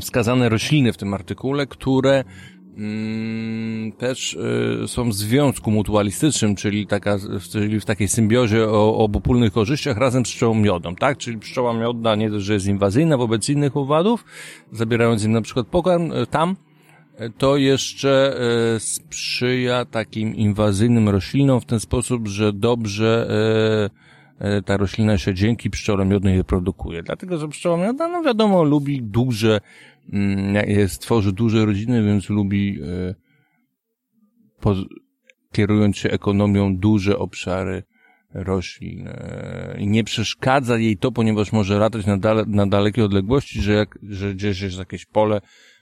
[0.00, 2.24] wskazane rośliny w tym artykule, które
[2.76, 4.38] mm, też
[4.84, 7.18] y, są w związku mutualistycznym, czyli, taka,
[7.50, 11.18] czyli w takiej symbiozie o, o obopólnych korzyściach razem z pszczołą miodą, tak?
[11.18, 14.24] Czyli pszczoła miodna nie dość, że jest inwazyjna wobec innych owadów,
[14.72, 16.56] zabierając im na przykład pokarm y, tam,
[17.38, 18.36] to jeszcze
[18.76, 23.30] y, sprzyja takim inwazyjnym roślinom w ten sposób, że dobrze
[23.96, 24.09] y,
[24.64, 27.02] ta roślina się dzięki pszczole miodnej reprodukuje.
[27.02, 29.60] Dlatego, że pszczoła miodna, no wiadomo, lubi duże,
[30.12, 32.80] mm, jest, tworzy duże rodziny, więc lubi
[34.60, 34.74] po,
[35.52, 37.82] kierując się ekonomią duże obszary
[38.34, 39.08] roślin.
[39.08, 43.72] E, I nie przeszkadza jej to, ponieważ może latać na, dale, na dalekie odległości, że,
[43.72, 45.40] jak, że gdzieś jest jakieś pole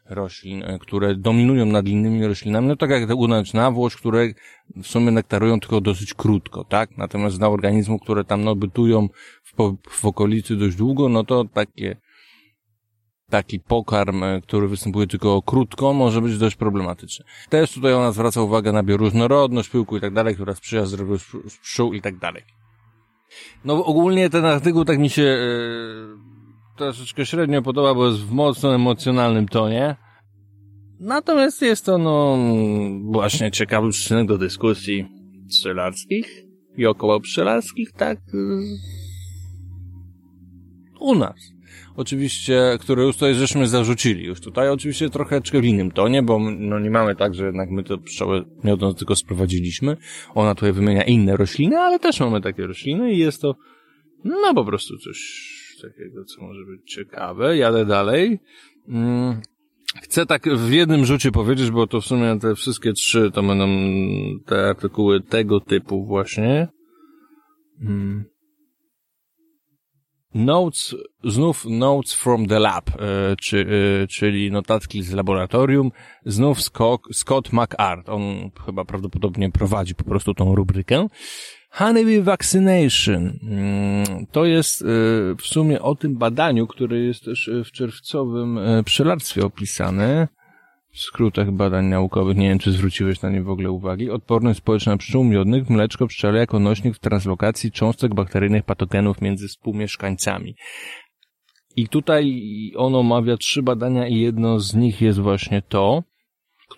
[0.09, 4.29] roślin, e, które dominują nad innymi roślinami, no tak jak uznać nawłoś, które
[4.77, 6.99] w sumie nektarują tylko dosyć krótko, tak?
[6.99, 9.09] Natomiast dla organizmów, które tam no, bytują
[9.45, 11.97] w, w okolicy dość długo, no to takie
[13.31, 17.25] taki pokarm, e, który występuje tylko krótko, może być dość problematyczny.
[17.49, 21.61] Też tutaj ona zwraca uwagę na bioróżnorodność pyłku i tak dalej, która sprzyja zdrowiu psz-
[21.63, 22.43] pszczół i tak dalej.
[23.65, 26.28] No ogólnie ten artykuł tak mi się e,
[26.79, 29.97] troszeczkę średnio podoba, bo jest w mocno emocjonalnym tonie.
[31.01, 32.39] Natomiast jest to, no,
[33.03, 35.07] właśnie ciekawy przyczynek do dyskusji
[35.49, 36.45] strzelarskich
[36.77, 38.19] i około pszczelarskich, tak,
[41.01, 41.59] u nas.
[41.97, 44.25] Oczywiście, które już tutaj żeśmy zarzucili.
[44.25, 47.83] Już tutaj oczywiście trochę w innym tonie, bo no nie mamy tak, że jednak my
[47.83, 49.97] to pszczoły miodną tylko sprowadziliśmy.
[50.35, 53.57] Ona tutaj wymienia inne rośliny, ale też mamy takie rośliny i jest to
[54.25, 55.19] no po prostu coś
[55.83, 57.57] takiego, co może być ciekawe.
[57.57, 58.39] Jadę dalej.
[58.89, 59.41] Mm.
[60.03, 63.67] Chcę tak w jednym rzucie powiedzieć, bo to w sumie te wszystkie trzy to będą
[64.47, 66.69] te artykuły tego typu właśnie.
[67.81, 68.25] Mm.
[70.35, 73.67] Notes, znów Notes from the Lab, e, czy,
[74.03, 75.91] e, czyli notatki z laboratorium,
[76.27, 78.09] znów Scott, Scott McArt.
[78.09, 81.07] On chyba prawdopodobnie prowadzi po prostu tą rubrykę.
[81.71, 83.39] Honeybee Vaccination.
[83.43, 84.85] Mm, to jest e,
[85.35, 90.29] w sumie o tym badaniu, które jest też w czerwcowym pszczelarstwie opisane
[90.93, 94.97] w skrótach badań naukowych, nie wiem czy zwróciłeś na nie w ogóle uwagi, odporność społeczna
[94.97, 100.55] pszczół miodnych, mleczko pszczele jako nośnik w translokacji cząstek bakteryjnych patogenów między współmieszkańcami.
[101.77, 102.43] I tutaj
[102.77, 106.03] on omawia trzy badania i jedno z nich jest właśnie to,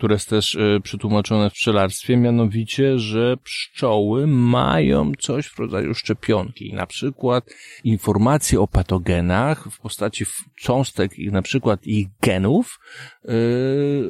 [0.01, 6.73] które jest też e, przetłumaczone w pszczelarstwie, mianowicie, że pszczoły mają coś w rodzaju szczepionki.
[6.75, 7.45] Na przykład
[7.85, 10.25] informacje o patogenach w postaci
[10.57, 12.79] cząstek i na przykład ich genów.
[13.25, 13.33] E,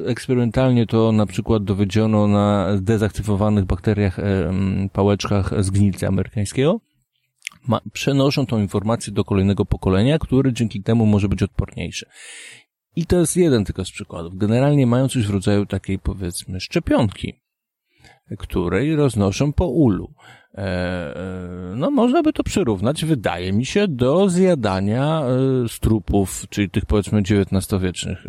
[0.09, 4.51] eksperymentalnie to na przykład dowiedziono na dezaktywowanych bakteriach, e,
[4.93, 6.79] pałeczkach z gnilca amerykańskiego.
[7.67, 12.05] Ma, przenoszą tą informację do kolejnego pokolenia, który dzięki temu może być odporniejszy.
[12.95, 14.37] I to jest jeden tylko z przykładów.
[14.37, 17.41] Generalnie mają coś w rodzaju takiej, powiedzmy, szczepionki,
[18.37, 20.13] której roznoszą po ulu.
[20.55, 20.61] E,
[21.15, 26.85] e, no, można by to przyrównać, wydaje mi się, do zjadania e, strupów, czyli tych,
[26.85, 28.25] powiedzmy, XIX-wiecznych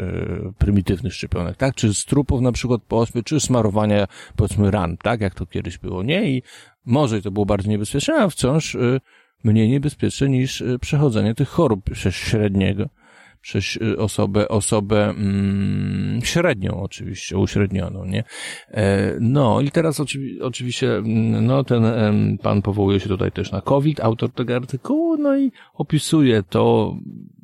[0.58, 1.74] prymitywnych szczepionek, tak?
[1.74, 5.20] Czy strupów na przykład po ospie, czy smarowania, powiedzmy, ran, tak?
[5.20, 6.30] Jak to kiedyś było, nie?
[6.30, 6.42] I
[6.86, 8.76] może to było bardzo niebezpieczne, a wciąż
[9.44, 12.88] mniej niebezpieczne niż przechodzenie tych chorób średniego
[13.42, 18.24] przez y, osobę, osobę mm, średnią oczywiście, uśrednioną, nie?
[18.70, 21.84] E, no i teraz oczywi oczywiście, mm, no ten
[22.42, 26.94] pan powołuje się tutaj też na COVID, autor tego artykułu, no i opisuje to,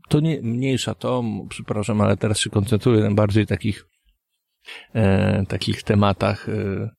[0.09, 3.87] to nie, mniejsza to, przepraszam, ale teraz się koncentruję na bardziej takich,
[4.95, 6.99] e, takich tematach, e,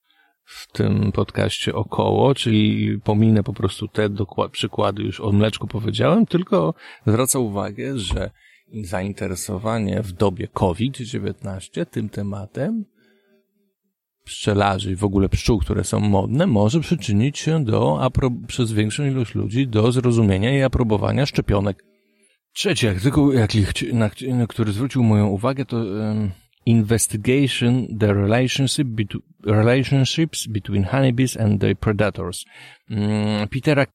[0.49, 4.09] w tym podcaście około, czyli pominę po prostu te
[4.51, 6.73] przykłady, już o mleczku powiedziałem, tylko
[7.07, 8.31] zwraca uwagę, że
[8.83, 12.85] zainteresowanie w dobie COVID-19 tym tematem
[14.25, 18.11] pszczelarzy i w ogóle pszczół, które są modne, może przyczynić się do,
[18.47, 21.83] przez większą ilość ludzi do zrozumienia i aprobowania szczepionek.
[22.53, 23.31] Trzeci artykuł,
[23.93, 26.31] na, na który zwrócił moją uwagę, to um,
[26.65, 28.87] Investigation the relationship
[29.43, 32.45] relationships between honeybees and their predators.
[32.89, 33.85] Um, Petera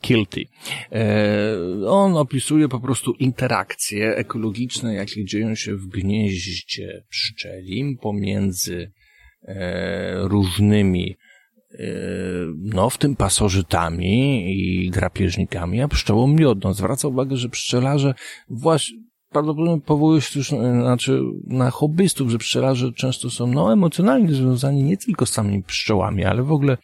[0.00, 0.46] Kilty.
[0.92, 8.92] E, on opisuje po prostu interakcje ekologiczne, jakie dzieją się w gnieździe pszczelim pomiędzy
[9.42, 11.16] e, różnymi
[11.70, 11.86] e,
[12.56, 16.74] no, w tym pasożytami i drapieżnikami, a pszczołą miodną.
[16.74, 18.14] Zwraca uwagę, że pszczelarze
[18.48, 18.98] właśnie
[19.32, 24.96] prawdopodobnie powołują się już znaczy, na hobbystów, że pszczelarze często są no, emocjonalnie związani nie
[24.96, 26.76] tylko z samymi pszczołami, ale w ogóle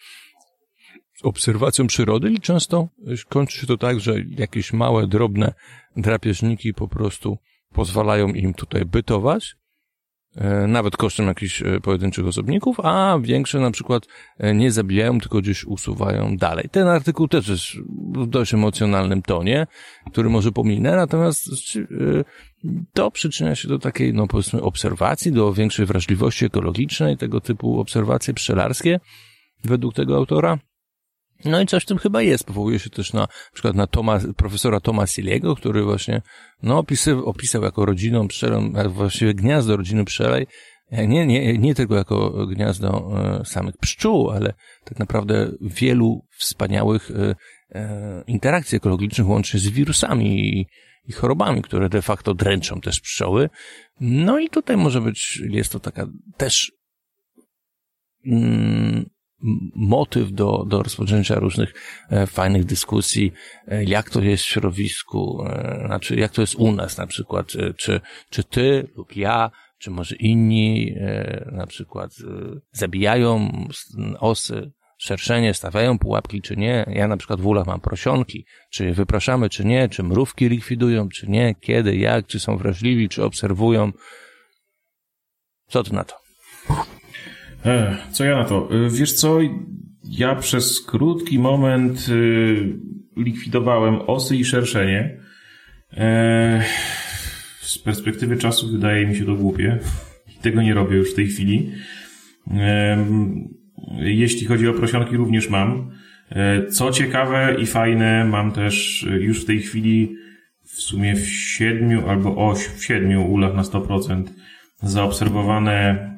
[1.22, 2.88] obserwacją przyrody i często
[3.28, 5.52] kończy się to tak, że jakieś małe, drobne
[5.96, 7.38] drapieżniki po prostu
[7.72, 9.56] pozwalają im tutaj bytować,
[10.36, 14.06] e, nawet kosztem jakichś e, pojedynczych osobników, a większe na przykład
[14.38, 16.68] e, nie zabijają, tylko gdzieś usuwają dalej.
[16.72, 17.64] Ten artykuł też jest
[18.14, 19.66] w dość emocjonalnym tonie,
[20.12, 21.48] który może pominę, natomiast
[22.92, 28.34] to przyczynia się do takiej, no powiedzmy, obserwacji, do większej wrażliwości ekologicznej, tego typu obserwacje
[28.34, 29.00] pszczelarskie,
[29.64, 30.58] według tego autora.
[31.44, 32.44] No i coś w tym chyba jest.
[32.44, 36.22] Powołuje się też na, na przykład na Toma, profesora Toma Siliego, który właśnie,
[36.62, 40.46] no, opisał, opisał jako rodziną pszczelą, właściwie gniazdo rodziny pszczelej,
[40.92, 47.34] nie, nie, nie tylko jako gniazdo e, samych pszczół, ale tak naprawdę wielu wspaniałych e,
[47.74, 50.66] e, interakcji ekologicznych łącznie z wirusami i,
[51.04, 53.50] i chorobami, które de facto dręczą też pszczoły.
[54.00, 56.72] No i tutaj może być, jest to taka też
[58.26, 59.10] mm,
[59.74, 61.74] motyw do, do rozpoczęcia różnych
[62.10, 63.32] e, fajnych dyskusji,
[63.68, 67.52] e, jak to jest w środowisku, e, znaczy jak to jest u nas na przykład,
[67.76, 70.94] czy, czy ty lub ja, czy może inni
[71.52, 72.10] na przykład
[72.72, 73.50] zabijają
[74.18, 76.86] osy, szerszenie stawiają pułapki, czy nie.
[76.88, 81.30] Ja na przykład w ulach mam prosionki, czy wypraszamy, czy nie, czy mrówki likwidują, czy
[81.30, 83.92] nie, kiedy, jak, czy są wrażliwi, czy obserwują.
[85.68, 86.16] Co ty na to?
[87.66, 88.68] E, co ja na to?
[88.70, 89.38] E, wiesz co,
[90.04, 92.78] ja przez krótki moment y,
[93.16, 95.20] likwidowałem osy i szerszenie.
[95.96, 96.62] E,
[97.60, 99.78] z perspektywy czasu wydaje mi się to głupie.
[100.42, 101.72] Tego nie robię już w tej chwili.
[103.98, 105.90] Jeśli chodzi o prosionki, również mam.
[106.70, 110.16] Co ciekawe i fajne, mam też już w tej chwili
[110.64, 114.24] w sumie w siedmiu albo oś, w siedmiu ulach na 100%
[114.82, 116.17] zaobserwowane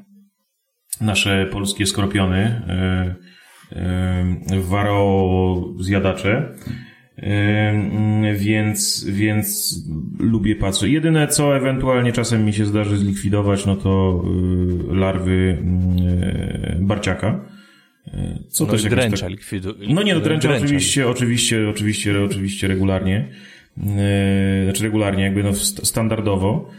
[1.01, 3.15] nasze polskie skorpiony, e,
[3.73, 6.55] e, waro zjadacze.
[7.19, 9.79] E, więc, więc
[10.19, 10.93] lubię patrzeć.
[10.93, 14.25] Jedyne co ewentualnie czasem mi się zdarzy zlikwidować, no to
[14.89, 15.59] larwy
[16.81, 17.45] barciaka.
[18.49, 19.31] Co no też dręcza tak...
[19.31, 19.75] likwidu...
[19.89, 23.29] No nie, no dręcza, dręcza oczywiście, oczywiście, oczywiście, oczywiście regularnie.
[24.65, 26.71] Znaczy regularnie, jakby no standardowo.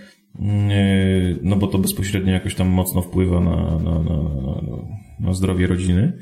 [1.41, 4.20] No bo to bezpośrednio jakoś tam mocno wpływa na, na, na,
[5.20, 6.13] na zdrowie rodziny.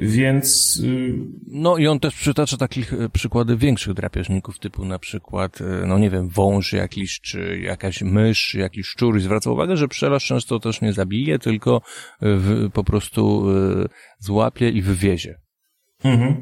[0.00, 0.80] Więc.
[0.84, 1.14] Y,
[1.46, 5.98] no i on też przytacza takich y, przykłady większych drapieżników, typu na przykład, y, no
[5.98, 10.60] nie wiem, wąż jakiś, czy jakaś mysz, jakiś szczur i zwraca uwagę, że pszczelarz często
[10.60, 11.80] też nie zabije, tylko
[12.20, 13.46] w, po prostu
[14.18, 15.45] złapie i wywiezie.
[16.04, 16.34] Mhm.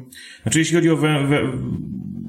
[0.43, 1.39] Znaczy, jeśli chodzi o, wę, wę,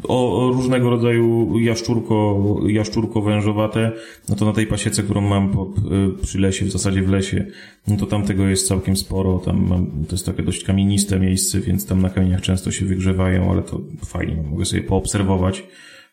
[0.09, 3.93] o, o, różnego rodzaju jaszczurko, jaszczurko wężowate,
[4.29, 7.47] no to na tej pasiece, którą mam pod, y, przy lesie, w zasadzie w lesie,
[7.89, 9.39] no to tam tego jest całkiem sporo.
[9.39, 13.51] Tam mam, to jest takie dość kamieniste miejsce, więc tam na kamieniach często się wygrzewają,
[13.51, 15.65] ale to fajnie, mogę sobie poobserwować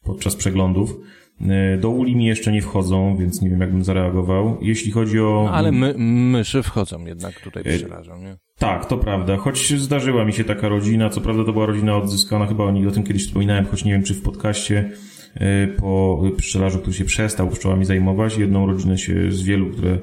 [0.04, 0.96] podczas przeglądów.
[1.42, 4.58] E, do uli mi jeszcze nie wchodzą, więc nie wiem, jakbym zareagował.
[4.62, 5.44] Jeśli chodzi o...
[5.46, 8.38] No, ale my, myszy wchodzą jednak tutaj pszczelarzom, nie?
[8.58, 9.38] Tak, to prawda.
[9.38, 13.04] Choć zdarzyła mi się taka rodzina, co prawda to była rodzina odzyskana, chyba o tym
[13.04, 14.92] kiedyś wspominałem, choć nie wiem, czy w podcaście
[15.36, 18.38] e, po pszczelarzu, który się przestał pszczołami zajmować.
[18.38, 19.98] Jedną rodzinę się z wielu, które,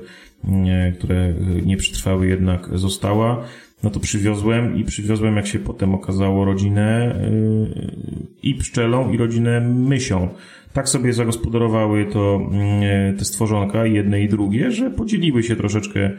[0.44, 3.44] nie, które nie przetrwały, jednak została.
[3.82, 7.16] No to przywiozłem i przywiozłem, jak się potem okazało, rodzinę
[7.74, 10.28] yy, i pszczelą, i rodzinę mysią.
[10.72, 16.10] Tak sobie zagospodarowały to mm, te stworzonka, jedne i drugie, że podzieliły się troszeczkę e,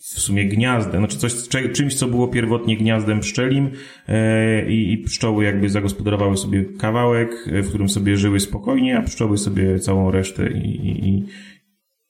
[0.00, 1.32] w sumie gniazdem, znaczy coś,
[1.72, 3.70] czymś, co było pierwotnie gniazdem pszczelim
[4.08, 9.02] e, i, i pszczoły jakby zagospodarowały sobie kawałek, e, w którym sobie żyły spokojnie, a
[9.02, 11.24] pszczoły sobie całą resztę i, i,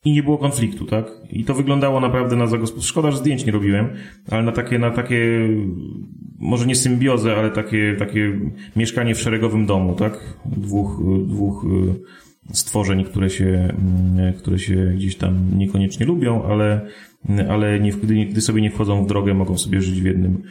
[0.07, 1.07] i nie było konfliktu, tak?
[1.31, 2.89] I to wyglądało naprawdę na zagospodarowanie.
[2.89, 3.89] Szkoda, że zdjęć nie robiłem,
[4.31, 5.49] ale na takie, na takie,
[6.39, 8.41] może nie symbiozę, ale takie, takie
[8.77, 10.39] mieszkanie w szeregowym domu, tak?
[10.45, 16.81] Dwóch, dwóch y, stworzeń, które się, mm, które się gdzieś tam niekoniecznie lubią, ale,
[17.49, 20.43] ale nie, gdy, gdy sobie nie wchodzą w drogę, mogą sobie żyć w jednym,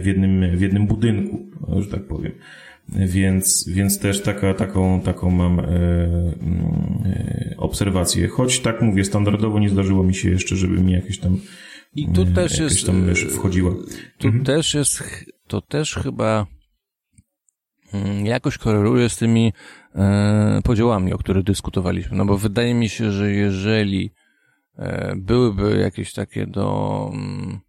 [0.00, 1.46] w jednym, w jednym budynku,
[1.78, 2.32] że tak powiem.
[2.88, 8.28] Więc, więc też taka, taką, taką mam e, e, obserwację.
[8.28, 11.38] Choć tak mówię, standardowo nie zdarzyło mi się jeszcze, żeby mi jakieś tam
[11.96, 13.74] i tu e, też jest, tam wchodziła.
[14.18, 14.44] Tu mhm.
[14.44, 15.04] też jest,
[15.46, 16.46] to też chyba
[17.92, 19.52] mm, jakoś koreluje z tymi
[19.94, 22.16] e, podziałami, o których dyskutowaliśmy.
[22.16, 24.10] No bo wydaje mi się, że jeżeli
[24.76, 27.60] e, byłyby jakieś takie do mm,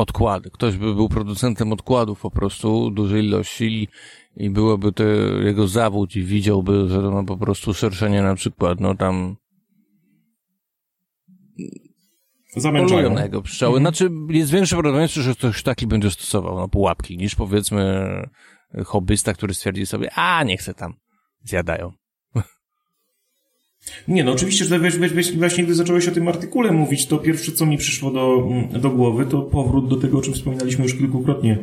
[0.00, 0.50] odkłady.
[0.50, 3.88] Ktoś by był producentem odkładów po prostu dużej ilości
[4.36, 5.04] i, byłoby to
[5.42, 9.36] jego zawód i widziałby, że to ma po prostu szerszenie na przykład, no tam
[12.56, 13.14] Zamęczają.
[13.14, 13.78] na jego pszczoły.
[13.78, 13.94] Mhm.
[13.94, 18.06] Znaczy, jest większe prawdopodobieństwo, że ktoś taki będzie stosował no, pułapki, niż powiedzmy
[18.84, 20.94] hobbysta, który stwierdzi sobie, a nie chcę tam,
[21.42, 21.92] zjadają.
[24.08, 24.78] Nie, no oczywiście, że
[25.38, 28.90] właśnie gdy zacząłeś o tym artykule mówić, to pierwsze, co mi przyszło do, mm, do
[28.90, 31.58] głowy, to powrót do tego, o czym wspominaliśmy już kilkukrotnie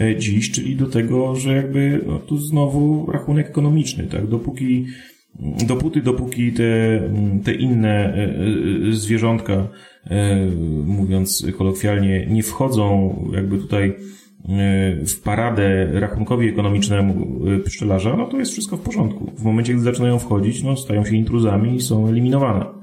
[0.00, 4.26] e, dziś, czyli do tego, że jakby no, tu znowu rachunek ekonomiczny, tak?
[4.26, 4.86] Dopóki,
[5.66, 8.34] dopóty, dopóki te, mm, te inne e,
[8.88, 9.68] e, zwierzątka,
[10.86, 13.94] mówiąc kolokwialnie, nie wchodzą jakby tutaj
[15.06, 19.32] w paradę rachunkowi ekonomicznemu e, pszczelarza, no to jest wszystko w porządku.
[19.36, 22.81] W momencie, gdy zaczynają wchodzić, no stają się intruzami i są eliminowane.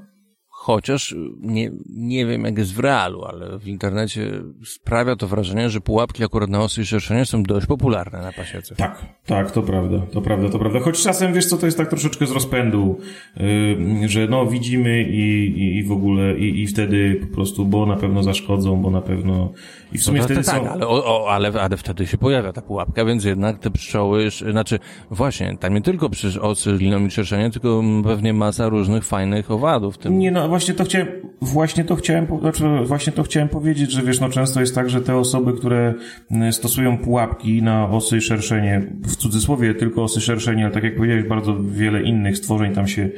[0.69, 4.32] Chociaż nie, nie wiem, jak jest w realu, ale w internecie
[4.65, 8.75] sprawia to wrażenie, że pułapki akurat na osy i szerszenie są dość popularne na pasiece.
[8.75, 10.79] Tak, tak, to prawda, to prawda, to prawda.
[10.79, 12.99] Choć czasem, wiesz co, to jest tak troszeczkę z rozpędu,
[13.38, 17.86] yy, że no widzimy i, i, i w ogóle i, i wtedy po prostu, bo
[17.86, 19.53] na pewno zaszkodzą, bo na pewno
[19.91, 20.69] i w sumie no wtedy tak, są...
[20.69, 24.79] ale, o, o, ale, ale wtedy się pojawia ta pułapka, więc jednak te pszczoły, znaczy
[25.12, 29.97] właśnie, tam nie tylko przecież osy, liną i szerszenie, tylko pewnie masa różnych fajnych owadów.
[29.97, 30.19] Tym...
[30.19, 31.08] Nie, no właśnie to chciałem,
[31.41, 35.02] właśnie to chciałem, znaczy właśnie to chciałem powiedzieć, że wiesz, no często jest tak, że
[35.02, 35.93] te osoby, które
[36.32, 41.24] mm, stosują pułapki na osy szerszenie, w cudzysłowie tylko osy szerszenie, ale tak jak powiedziałeś,
[41.24, 43.10] bardzo wiele innych stworzeń tam się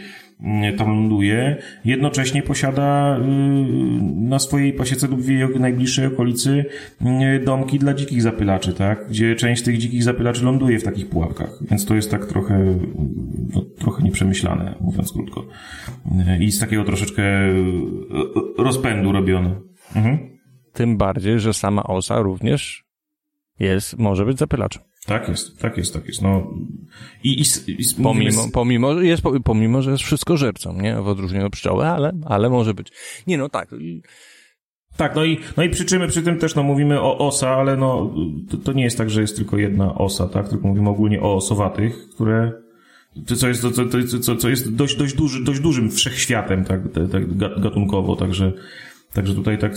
[0.77, 3.21] tam ląduje, jednocześnie posiada y,
[4.13, 6.65] na swojej pasiece lub w jej najbliższej okolicy
[7.01, 9.09] y, domki dla dzikich zapylaczy, tak?
[9.09, 11.49] Gdzie część tych dzikich zapylaczy ląduje w takich pułapkach.
[11.71, 12.75] Więc to jest tak trochę,
[13.55, 15.45] no, trochę nieprzemyślane, mówiąc krótko.
[16.05, 17.23] Y, I z takiego troszeczkę
[18.57, 19.55] rozpędu robione.
[19.95, 20.17] Mhm.
[20.73, 22.83] Tym bardziej, że sama osa również
[23.59, 24.83] jest, może być zapylaczem.
[25.05, 26.21] Tak jest, tak jest, tak jest.
[26.21, 26.53] No,
[27.23, 30.95] i, i, i pomimo, pomimo, jest, pomimo, że jest wszystko żercą, nie?
[30.95, 32.91] W odróżnieniu od pszczoły, ale, ale może być.
[33.27, 33.69] Nie, no tak.
[34.97, 38.15] Tak, no i, no i przyczymy przy tym też, no mówimy o osa, ale no,
[38.49, 40.49] to, to nie jest tak, że jest tylko jedna osa, tak?
[40.49, 42.51] Tylko mówimy ogólnie o osowatych, które,
[43.37, 43.71] co jest, co,
[44.19, 48.53] co, co jest dość, dość, duży, dość dużym wszechświatem, tak, tak gatunkowo, także,
[49.13, 49.73] Także tutaj tak,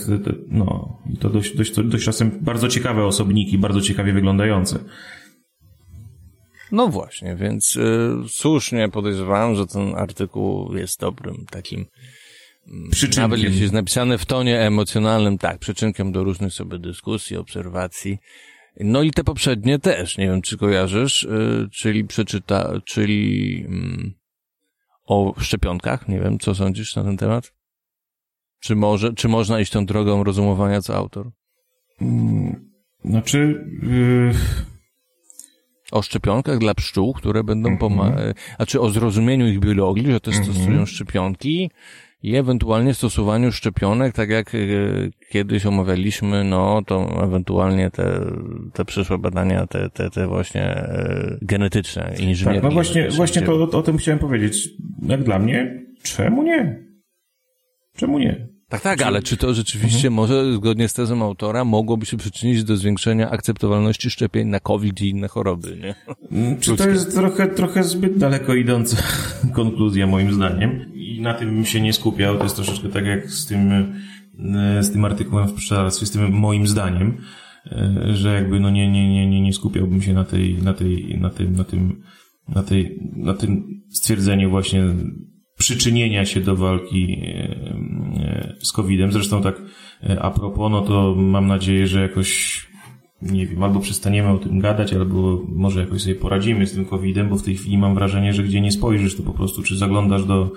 [0.48, 4.78] no, i to dość, dość, dość czasem bardzo ciekawe osobniki, bardzo ciekawie wyglądające.
[6.72, 11.86] No właśnie, więc y, słusznie podejrzewałem, że ten artykuł jest dobrym takim
[12.68, 13.22] mm, przyczynkiem.
[13.22, 18.18] Nawet jeśli jest napisane w tonie emocjonalnym, tak, przyczynkiem do różnych sobie dyskusji, obserwacji.
[18.80, 24.14] No i te poprzednie też, nie wiem czy kojarzysz, y, czyli przeczyta, czyli mm,
[25.06, 27.52] o szczepionkach, nie wiem, co sądzisz na ten temat?
[28.64, 31.30] Czy, może, czy można iść tą drogą rozumowania co autor?
[31.98, 32.70] Hmm,
[33.04, 33.64] znaczy...
[33.82, 34.32] Yy...
[35.92, 37.80] O szczepionkach dla pszczół, które będą mm -hmm.
[37.80, 40.52] pomagać, a czy o zrozumieniu ich biologii, że też mm -hmm.
[40.52, 41.70] stosują szczepionki
[42.22, 48.20] i ewentualnie stosowaniu szczepionek, tak jak y, kiedyś omawialiśmy, no to ewentualnie te,
[48.72, 50.88] te przyszłe badania, te, te, te właśnie
[51.42, 52.54] y, genetyczne, inżynieryjne.
[52.54, 54.68] Tak, no właśnie, właśnie to o, o tym chciałem powiedzieć.
[55.02, 56.84] Jak dla mnie, czemu nie?
[57.96, 58.53] Czemu nie?
[58.68, 60.14] Tak, tak, ale czy to rzeczywiście mhm.
[60.14, 65.08] może, zgodnie z tezą autora, mogłoby się przyczynić do zwiększenia akceptowalności szczepień na COVID i
[65.08, 65.94] inne choroby, nie?
[66.30, 68.96] Mm, czy to jest trochę, trochę zbyt daleko idąca
[69.52, 70.94] konkluzja, moim zdaniem.
[70.94, 72.36] I na tym bym się nie skupiał.
[72.36, 76.32] To jest troszeczkę tak jak z tym, e, z tym artykułem w pszczelarstwie, z tym
[76.32, 77.16] moim zdaniem,
[77.66, 81.18] e, że jakby no nie, nie, nie, nie, nie skupiałbym się na tej, na tej,
[81.20, 82.02] na tym, na tym,
[82.48, 84.84] na tej, na tym stwierdzeniu właśnie
[85.64, 87.26] przyczynienia się do walki e,
[88.20, 89.12] e, z COVID-em.
[89.12, 89.62] Zresztą tak
[90.02, 92.60] e, a propos, no to mam nadzieję, że jakoś
[93.22, 97.28] nie wiem, albo przestaniemy o tym gadać, albo może jakoś sobie poradzimy z tym COVID-em,
[97.28, 100.24] bo w tej chwili mam wrażenie, że gdzie nie spojrzysz, to po prostu czy zaglądasz
[100.24, 100.52] do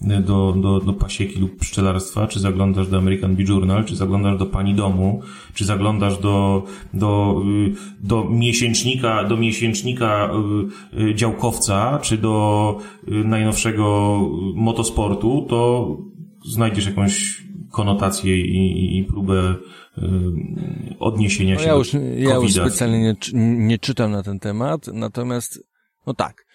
[0.00, 4.46] do, do, do pasieki lub pszczelarstwa, czy zaglądasz do American Bee Journal, czy zaglądasz do
[4.46, 5.22] pani domu,
[5.54, 10.30] czy zaglądasz do, do, y, do miesięcznika, do miesięcznika
[10.94, 14.18] y, y, działkowca, czy do najnowszego
[14.54, 15.88] motosportu, to
[16.44, 19.54] znajdziesz jakąś konotację i, i próbę
[20.98, 23.14] odniesienia no się ja już, do Ja już specjalnie nie,
[23.56, 25.64] nie czytam na ten temat, natomiast
[26.06, 26.45] no tak,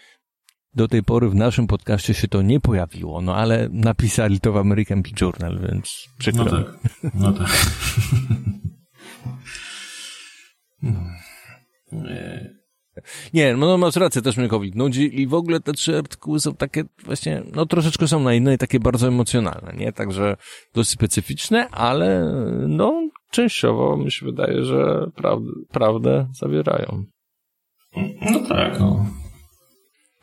[0.75, 4.57] do tej pory w naszym podcaście się to nie pojawiło, no ale napisali to w
[4.57, 6.45] American Bee Journal, więc przykro.
[6.45, 6.65] No tak,
[7.13, 7.49] no tak.
[13.33, 16.39] Nie, no, no masz rację, też mnie COVID nudzi i w ogóle te trzy artykuły
[16.39, 19.91] są takie właśnie, no troszeczkę są na inne i takie bardzo emocjonalne, nie?
[19.91, 20.37] Także
[20.73, 22.33] dość specyficzne, ale
[22.67, 27.03] no częściowo mi się wydaje, że prawdę, prawdę zawierają.
[28.31, 29.05] No tak, no.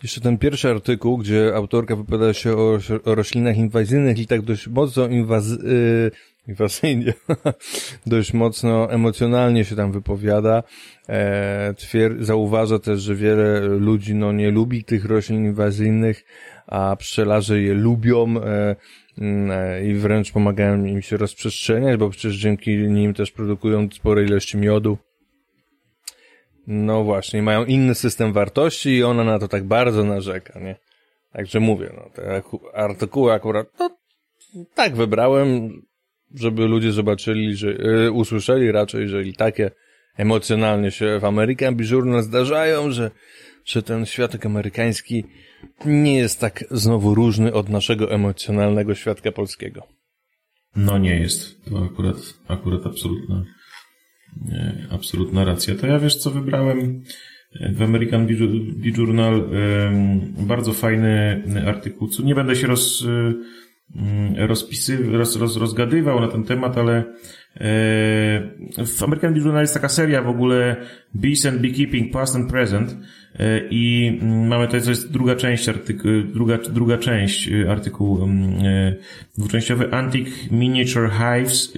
[0.03, 4.69] Jeszcze ten pierwszy artykuł, gdzie autorka wypowiada się o, o roślinach inwazyjnych i tak dość
[4.69, 6.11] mocno inwaz, yy,
[6.49, 7.13] inwazyjnie,
[8.07, 10.63] dość mocno emocjonalnie się tam wypowiada.
[11.09, 16.25] E, twier- zauważa też, że wiele ludzi no, nie lubi tych roślin inwazyjnych,
[16.67, 18.77] a pszczelarze je lubią e,
[19.19, 24.25] mm, e, i wręcz pomagają im się rozprzestrzeniać, bo przecież dzięki nim też produkują spore
[24.25, 24.99] ilości miodu.
[26.71, 30.77] No właśnie, mają inny system wartości i ona na to tak bardzo narzeka, nie?
[31.33, 32.43] Także mówię, no, te
[32.75, 33.91] artykuły akurat, no,
[34.75, 35.71] tak wybrałem,
[36.35, 39.71] żeby ludzie zobaczyli, że, yy, usłyszeli raczej, jeżeli takie
[40.17, 43.11] emocjonalnie się w American Journal zdarzają, że,
[43.65, 45.25] że ten światek amerykański
[45.85, 49.83] nie jest tak znowu różny od naszego emocjonalnego świadka polskiego.
[50.77, 51.65] No nie jest.
[51.65, 52.17] To akurat,
[52.49, 53.45] akurat absolutna
[54.91, 55.75] absolutna racja.
[55.75, 57.03] To ja wiesz, co wybrałem
[57.73, 59.49] w American Bee Journal.
[60.39, 62.09] Bardzo fajny artykuł.
[62.25, 63.07] Nie będę się roz,
[64.37, 67.05] rozpisy, roz, roz, rozgadywał na ten temat, ale e,
[68.87, 70.77] w American Bee Journal jest taka seria w ogóle
[71.15, 72.97] Bees and Beekeeping Past and Present
[73.39, 78.25] e, i mm, mamy to, to jest druga część artykułu, druga, druga część e, artykułu
[78.25, 78.95] mm,
[79.39, 81.73] dwuczęściowy Antique Miniature Hives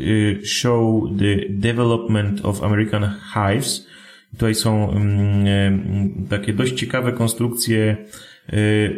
[0.44, 3.86] Show the Development of American Hives.
[4.32, 7.96] Tutaj są mm, takie dość ciekawe konstrukcje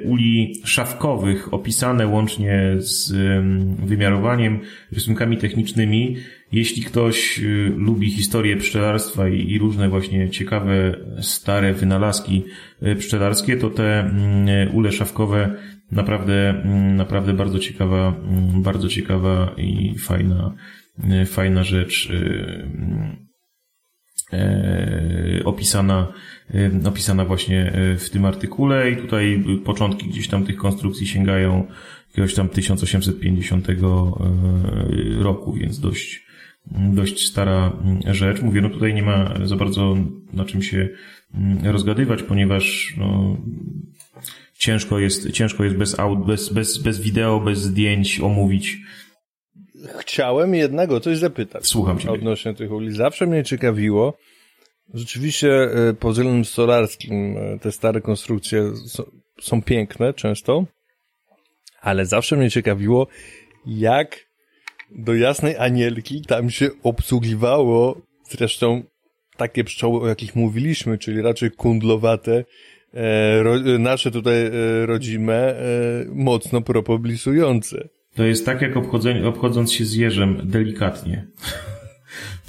[0.05, 4.61] uli szafkowych opisane łącznie z em, wymiarowaniem,
[4.93, 6.17] rysunkami technicznymi.
[6.53, 7.43] Jeśli ktoś e,
[7.77, 12.45] lubi historię pszczelarstwa i, różne właśnie ciekawe, stare wynalazki
[12.83, 15.55] e, pszczelarskie, to te mm, ule szafkowe
[15.91, 20.55] naprawdę, mm, naprawdę bardzo ciekawa, mm, bardzo ciekawa i fajna,
[21.27, 22.09] fajna rzecz.
[24.33, 26.13] e, opisana,
[26.85, 31.67] opisana właśnie e, w tym artykule i tutaj początki gdzieś tam tych konstrukcji sięgają
[32.09, 33.75] jakiegoś tam 1850 e,
[35.23, 36.27] roku, więc dość,
[36.71, 38.43] dość stara mm, rzecz.
[38.43, 39.97] Mówię, no tutaj nie ma za bardzo
[40.33, 40.89] na czym się
[41.35, 43.37] mm, rozgadywać, ponieważ no,
[44.59, 48.79] ciężko jest, ciężko jest bez, aud, bez, bez, bez wideo, bez zdjęć omówić.
[49.99, 51.67] Chciałem jednak o coś zapytać.
[51.67, 52.11] Słucham cię.
[52.11, 52.91] Odnośnie tych uli.
[52.91, 54.19] Zawsze mnie ciekawiło,
[54.95, 59.03] rzeczywiście e, pod względem stolarskim e, te stare konstrukcje są,
[59.41, 60.65] są piękne często,
[61.81, 63.07] ale zawsze mnie ciekawiło,
[63.67, 64.33] jak
[64.91, 68.83] do jasnej anielki tam się obsługiwało zresztą
[69.37, 72.45] takie pszczoły, o jakich mówiliśmy, czyli raczej kundlowate,
[72.95, 74.51] e, ro, nasze tutaj e,
[74.87, 75.65] rodzime, e,
[76.09, 77.89] mocno propolisujące.
[78.15, 78.77] To jest tak jak
[79.25, 81.27] obchodząc się z jeżem delikatnie.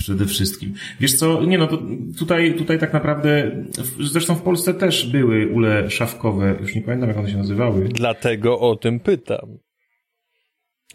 [0.04, 0.74] Przede wszystkim.
[1.00, 1.80] Wiesz co, nie no, to
[2.20, 3.52] tutaj, tutaj tak naprawdę,
[4.00, 7.90] zresztą w Polsce też były ule szafkowe, już nie pamiętam jak one się nazywały.
[7.90, 9.58] Dlatego o tym pytam.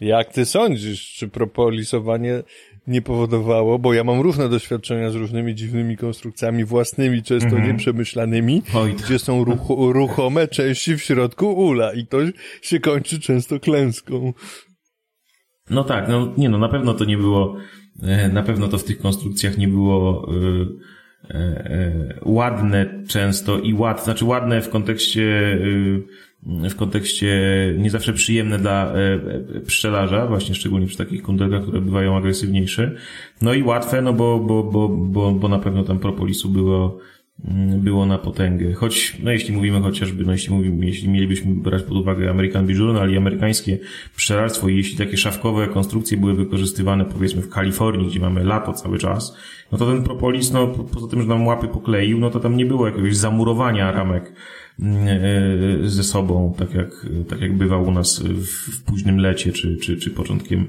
[0.01, 2.43] Jak ty sądzisz, czy propolisowanie
[2.87, 8.93] nie powodowało, bo ja mam różne doświadczenia z różnymi dziwnymi konstrukcjami własnymi, często nieprzemyślanymi, Oj,
[8.93, 12.17] gdzie są ruch ruchome części w środku ula i to
[12.61, 14.33] się kończy często klęską.
[15.69, 17.55] No tak, no nie no, na pewno to nie było,
[18.33, 20.29] na pewno to w tych konstrukcjach nie było
[21.29, 25.57] e, e, ładne często i ład, znaczy ładne w kontekście,
[26.65, 27.37] e, w kontekście
[27.77, 29.13] nie zawsze przyjemne dla e,
[29.55, 32.95] e, pszczelarza, właśnie szczególnie przy takich kundelkach, które bywają agresywniejsze.
[33.41, 36.99] No i łatwe, no bo, bo, bo, bo, bo na pewno tam propolisu było,
[37.77, 38.73] było na potęgę.
[38.73, 42.73] Choć, no jeśli mówimy chociażby, no jeśli mówimy, jeśli mielibyśmy brać pod uwagę American Bee
[42.73, 43.77] Journal i amerykańskie
[44.15, 48.97] pszczelarstwo i jeśli takie szafkowe konstrukcje były wykorzystywane powiedzmy w Kalifornii, gdzie mamy lato cały
[48.97, 49.37] czas,
[49.71, 52.57] no to ten propolis, no po- poza tym, że nam łapy pokleił, no to tam
[52.57, 54.33] nie było jakiegoś zamurowania ramek
[54.79, 59.51] mm, e, ze sobą, tak jak, tak jak bywa u nas w, w późnym lecie
[59.51, 60.67] czy, czy, czy początkiem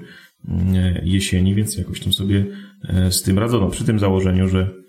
[0.49, 2.45] mm, jesieni, więc jakoś tam sobie
[2.89, 3.69] e, z tym radzono.
[3.69, 4.80] Przy tym założeniu, że e,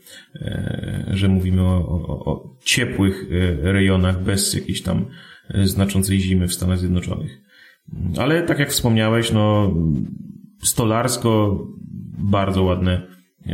[1.07, 5.05] że mówimy o, o, o ciepłych e, rejonach bez jakiejś tam
[5.49, 7.41] e, znaczącej zimy w Stanach Zjednoczonych.
[8.18, 9.74] Ale tak jak wspomniałeś, no
[10.64, 11.59] stolarsko
[12.18, 13.07] bardzo ładne
[13.45, 13.53] e,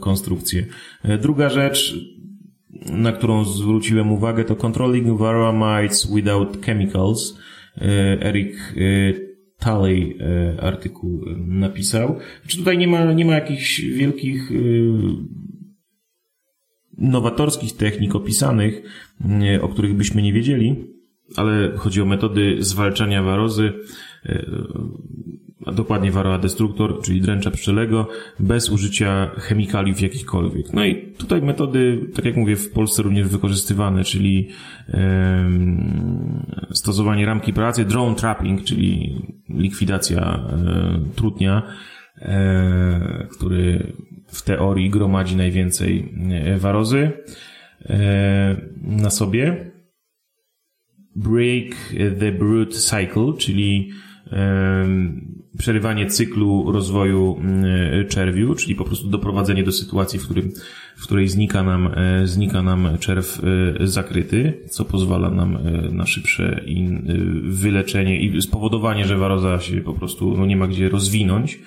[0.00, 0.66] konstrukcje.
[1.02, 1.94] E, Druga rzecz,
[2.92, 7.38] na którą zwróciłem uwagę, to Controlling Varroa Mites Without Chemicals.
[7.76, 7.82] E,
[8.22, 12.18] Eric e, Talley e, artykuł e, napisał.
[12.42, 14.54] Znaczy tutaj nie ma, nie ma jakichś wielkich e,
[16.98, 18.82] nowatorskich technik opisanych,
[19.42, 20.76] e, o których byśmy nie wiedzieli,
[21.36, 23.72] ale chodzi o metody zwalczania warozy,
[24.26, 24.46] e,
[25.66, 28.08] a dokładnie Varroa destructor, czyli dręcza pszczelego,
[28.40, 30.72] bez użycia chemikaliów jakichkolwiek.
[30.72, 34.48] No i tutaj metody, tak jak mówię, w Polsce również wykorzystywane, czyli
[36.72, 39.16] stosowanie ramki pracy, drone trapping, czyli
[39.48, 41.62] likwidacja e, trutnia,
[42.18, 43.92] e, który
[44.28, 47.10] w teorii gromadzi najwięcej e, warozy
[47.84, 49.70] e, na sobie.
[51.16, 51.74] Break
[52.20, 53.90] the brood cycle, czyli
[54.30, 57.42] em, przerywanie cyklu rozwoju
[58.08, 60.52] czerwiu, czyli po prostu doprowadzenie do sytuacji, w, którym,
[60.96, 63.40] w której znika nam, e, znika nam czerw
[63.80, 65.60] e, zakryty, co pozwala nam e,
[65.92, 66.64] na szybsze e,
[67.42, 71.58] wyleczenie i spowodowanie, że waroza się po prostu no, nie ma gdzie rozwinąć e,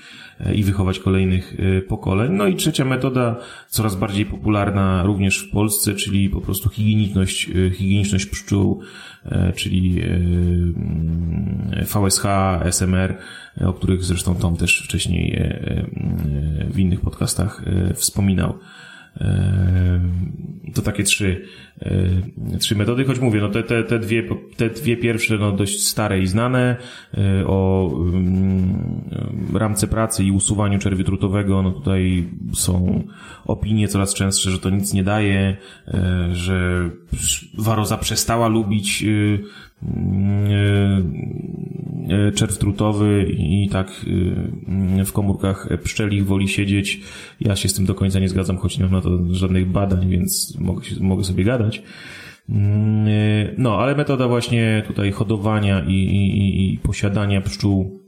[0.56, 2.32] i wychować kolejnych e, pokoleń.
[2.32, 3.36] No i trzecia metoda,
[3.68, 8.82] coraz bardziej popularna również w Polsce, czyli po prostu higieniczność, e, higieniczność pszczół,
[9.26, 12.26] e, czyli e, mm, VSH,
[12.66, 13.18] SMR,
[13.62, 15.86] e, o których zresztą Tom też wcześniej e, e,
[16.70, 18.58] w innych podcastach e, wspominał.
[20.74, 21.45] To takie trzy,
[22.59, 24.24] trzy metody, choć mówię, no te, te, te, dwie,
[24.55, 26.78] te dwie pierwsze no dość stare i znane
[27.45, 29.01] o mm,
[29.53, 33.03] ramce pracy i usuwaniu czerwiu trutowego, no tutaj są
[33.45, 35.57] opinie coraz częstsze, że to nic nie daje,
[36.32, 36.89] że
[37.57, 39.05] waroza przestała lubić
[42.36, 44.05] czerw trutowy i tak
[45.05, 47.01] w komórkach pszczelich woli siedzieć.
[47.39, 50.09] Ja się z tym do końca nie zgadzam, choć nie mam na to żadnych badań,
[50.09, 50.57] więc
[50.99, 51.84] mogę, sobie gadać.
[53.57, 57.99] No, ale metoda właśnie tutaj hodowania i, i, i posiadania pszczół,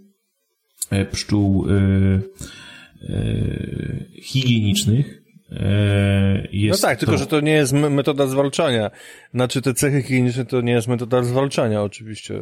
[1.12, 2.22] pszczół yy,
[3.10, 5.23] yy, higienicznych
[6.52, 7.06] jest no tak, to...
[7.06, 8.92] tylko że to nie jest metoda zwalczania.
[9.34, 12.40] Znaczy te cechy higieniczne to nie jest metoda zwalczania oczywiście.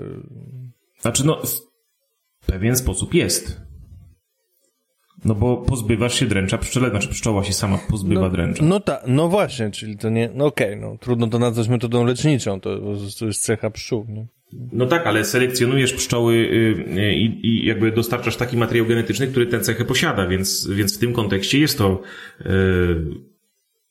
[1.01, 1.41] Znaczy no,
[2.41, 3.61] w pewien sposób jest.
[5.25, 8.63] No bo pozbywasz się dręcza pszczele, znaczy pszczoła się sama pozbywa no, dręcza.
[8.65, 12.05] No tak, no właśnie, czyli to nie, no okej, okay, no trudno to nazwać metodą
[12.05, 12.77] leczniczą, to,
[13.19, 14.27] to jest cecha pszczół, nie?
[14.71, 19.47] No tak, ale selekcjonujesz pszczoły y, y, i, i jakby dostarczasz taki materiał genetyczny, który
[19.47, 22.01] tę cechę posiada, więc, więc w tym kontekście jest to
[22.45, 23.05] yy,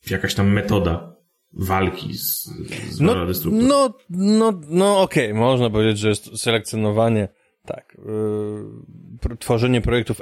[0.09, 1.15] jakaś tam metoda
[1.53, 2.43] walki z,
[2.89, 3.15] z no,
[3.51, 5.39] no, no, no okej, okay.
[5.39, 7.27] można powiedzieć, że jest selekcjonowanie
[7.65, 7.97] tak.
[8.05, 9.00] Yy,
[9.39, 10.21] tworzenie projektów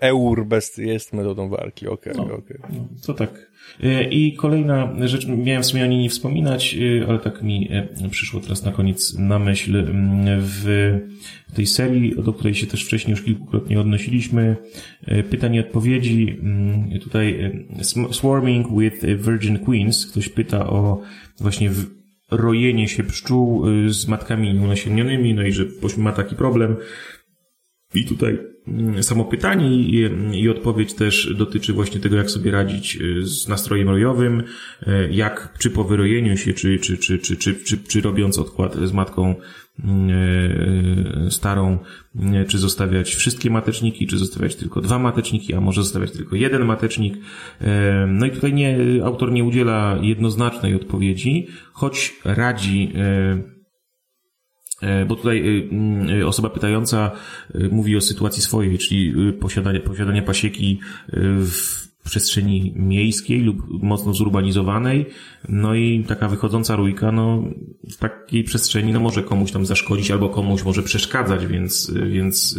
[0.00, 1.86] EURBEST jest metodą walki.
[1.86, 2.58] Okej, okay, no, okej.
[2.58, 2.70] Okay.
[2.72, 3.50] No, to tak.
[3.80, 7.68] Yy, I kolejna rzecz, miałem w sumie o niej nie wspominać, yy, ale tak mi
[8.02, 9.86] yy, przyszło teraz na koniec na myśl.
[10.38, 11.00] W
[11.54, 14.56] tej serii, do której się też wcześniej już kilkukrotnie odnosiliśmy,
[15.30, 16.38] pytań i odpowiedzi.
[17.02, 17.54] Tutaj
[18.12, 20.06] Swarming with Virgin Queens.
[20.06, 21.00] Ktoś pyta o
[21.40, 21.70] właśnie
[22.30, 25.64] rojenie się pszczół z matkami nieunasiennionymi, no i że
[25.98, 26.76] ma taki problem.
[27.94, 28.38] I tutaj
[28.68, 33.48] mm, samo pytanie i, i, odpowiedź też dotyczy właśnie tego, jak sobie radzić y, z
[33.48, 38.00] nastrojem rojowym, y, jak czy po wyrojeniu się, czy, czy, czy, czy, czy, czy, czy
[38.00, 39.34] robiąc odkład z matką
[41.30, 41.78] starą,
[42.48, 47.14] czy zostawiać wszystkie mateczniki, czy zostawiać tylko dwa mateczniki, a może zostawiać tylko jeden matecznik.
[48.08, 52.92] No i tutaj nie, autor nie udziela jednoznacznej odpowiedzi, choć radzi
[55.08, 55.68] bo tutaj
[56.26, 57.10] osoba pytająca
[57.70, 60.80] mówi o sytuacji swojej, czyli posiadanie, posiadanie pasieki
[61.12, 65.06] w przestrzeni miejskiej lub mocno zurbanizowanej,
[65.48, 67.44] no i taka wychodząca rójka, no
[67.90, 72.58] w takiej przestrzeni, no może komuś tam zaszkodzić albo komuś może przeszkadzać, więc, więc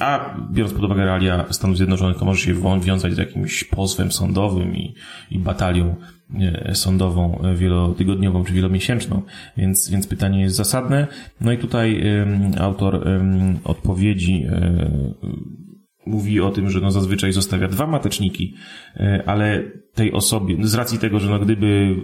[0.00, 4.76] a biorąc pod uwagę realia Stanów Zjednoczonych, to może się wiązać z jakimś pozwem sądowym
[4.76, 4.94] i,
[5.30, 5.96] i batalią
[6.72, 9.22] sądową wielotygodniową czy wielomiesięczną,
[9.56, 11.06] więc, więc pytanie jest zasadne.
[11.40, 12.02] No i tutaj
[12.58, 13.08] autor
[13.64, 14.46] odpowiedzi
[16.06, 18.54] mówi o tym, że no zazwyczaj zostawia dwa mateczniki,
[18.96, 19.62] e, ale
[19.94, 21.96] tej osobie, z racji tego, że no gdyby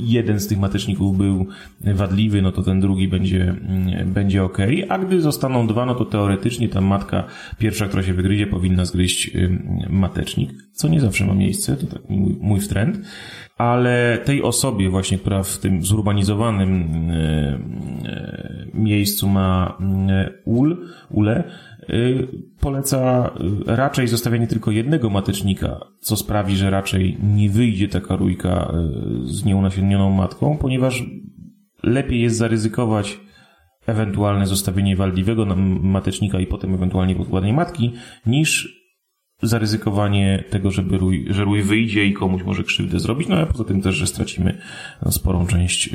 [0.00, 1.46] jeden z tych mateczników był
[1.80, 6.04] wadliwy, no to ten drugi będzie, mm, będzie ok, a gdy zostaną dwa, no to
[6.04, 7.24] teoretycznie ta matka
[7.58, 9.30] pierwsza, która się wygryzie, powinna zgryźć
[9.90, 12.60] matecznik, co nie zawsze ma miejsce, to tak mój, mój
[13.58, 16.88] ale tej osobie właśnie, która w tym zurbanizowanym
[18.74, 19.78] miejscu ma
[20.44, 21.44] ul, ule,
[22.60, 23.30] poleca
[23.70, 28.72] y, raczej zostawianie tylko jednego matecznika, co sprawi, że raczej nie wyjdzie taka rójka
[29.24, 31.04] y, z nieunasiennioną matką, ponieważ
[31.82, 33.20] lepiej jest zaryzykować
[33.86, 35.46] ewentualne zostawienie waldliwego
[35.80, 37.92] matecznika i potem ewentualnie podkładanie matki,
[38.26, 38.78] niż
[39.42, 43.64] zaryzykowanie tego, żeby rój, że rój wyjdzie i komuś może krzywdę zrobić, no a poza
[43.64, 44.58] tym też, że stracimy
[45.10, 45.90] sporą część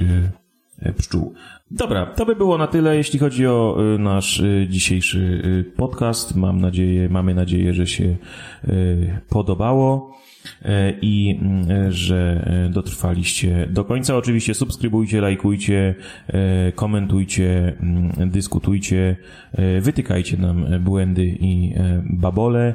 [0.98, 1.34] pszczół.
[1.72, 5.42] Dobra, to by było na tyle, jeśli chodzi o y, nasz y, dzisiejszy
[5.78, 6.36] podcast.
[6.36, 8.16] Mam nadzieję, mamy nadzieję, że się
[9.30, 10.14] podobało
[11.02, 11.40] i
[11.90, 14.18] że dotrwaliście do końca.
[14.18, 15.96] Oczywiście subskrybujcie, lajkujcie,
[16.76, 17.78] komentujcie,
[18.18, 19.16] dyskutujcie,
[19.82, 22.74] wytykajcie nam błędy i babole.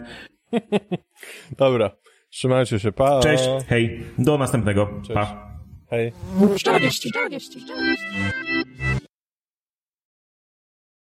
[1.59, 1.91] Dobra,
[2.31, 3.21] trzymajcie się, pa!
[3.21, 5.15] Cześć, hej, do następnego, Cześć.
[5.15, 5.48] pa!
[5.91, 6.13] Hej.
[6.59, 9.08] 40, 40, 40.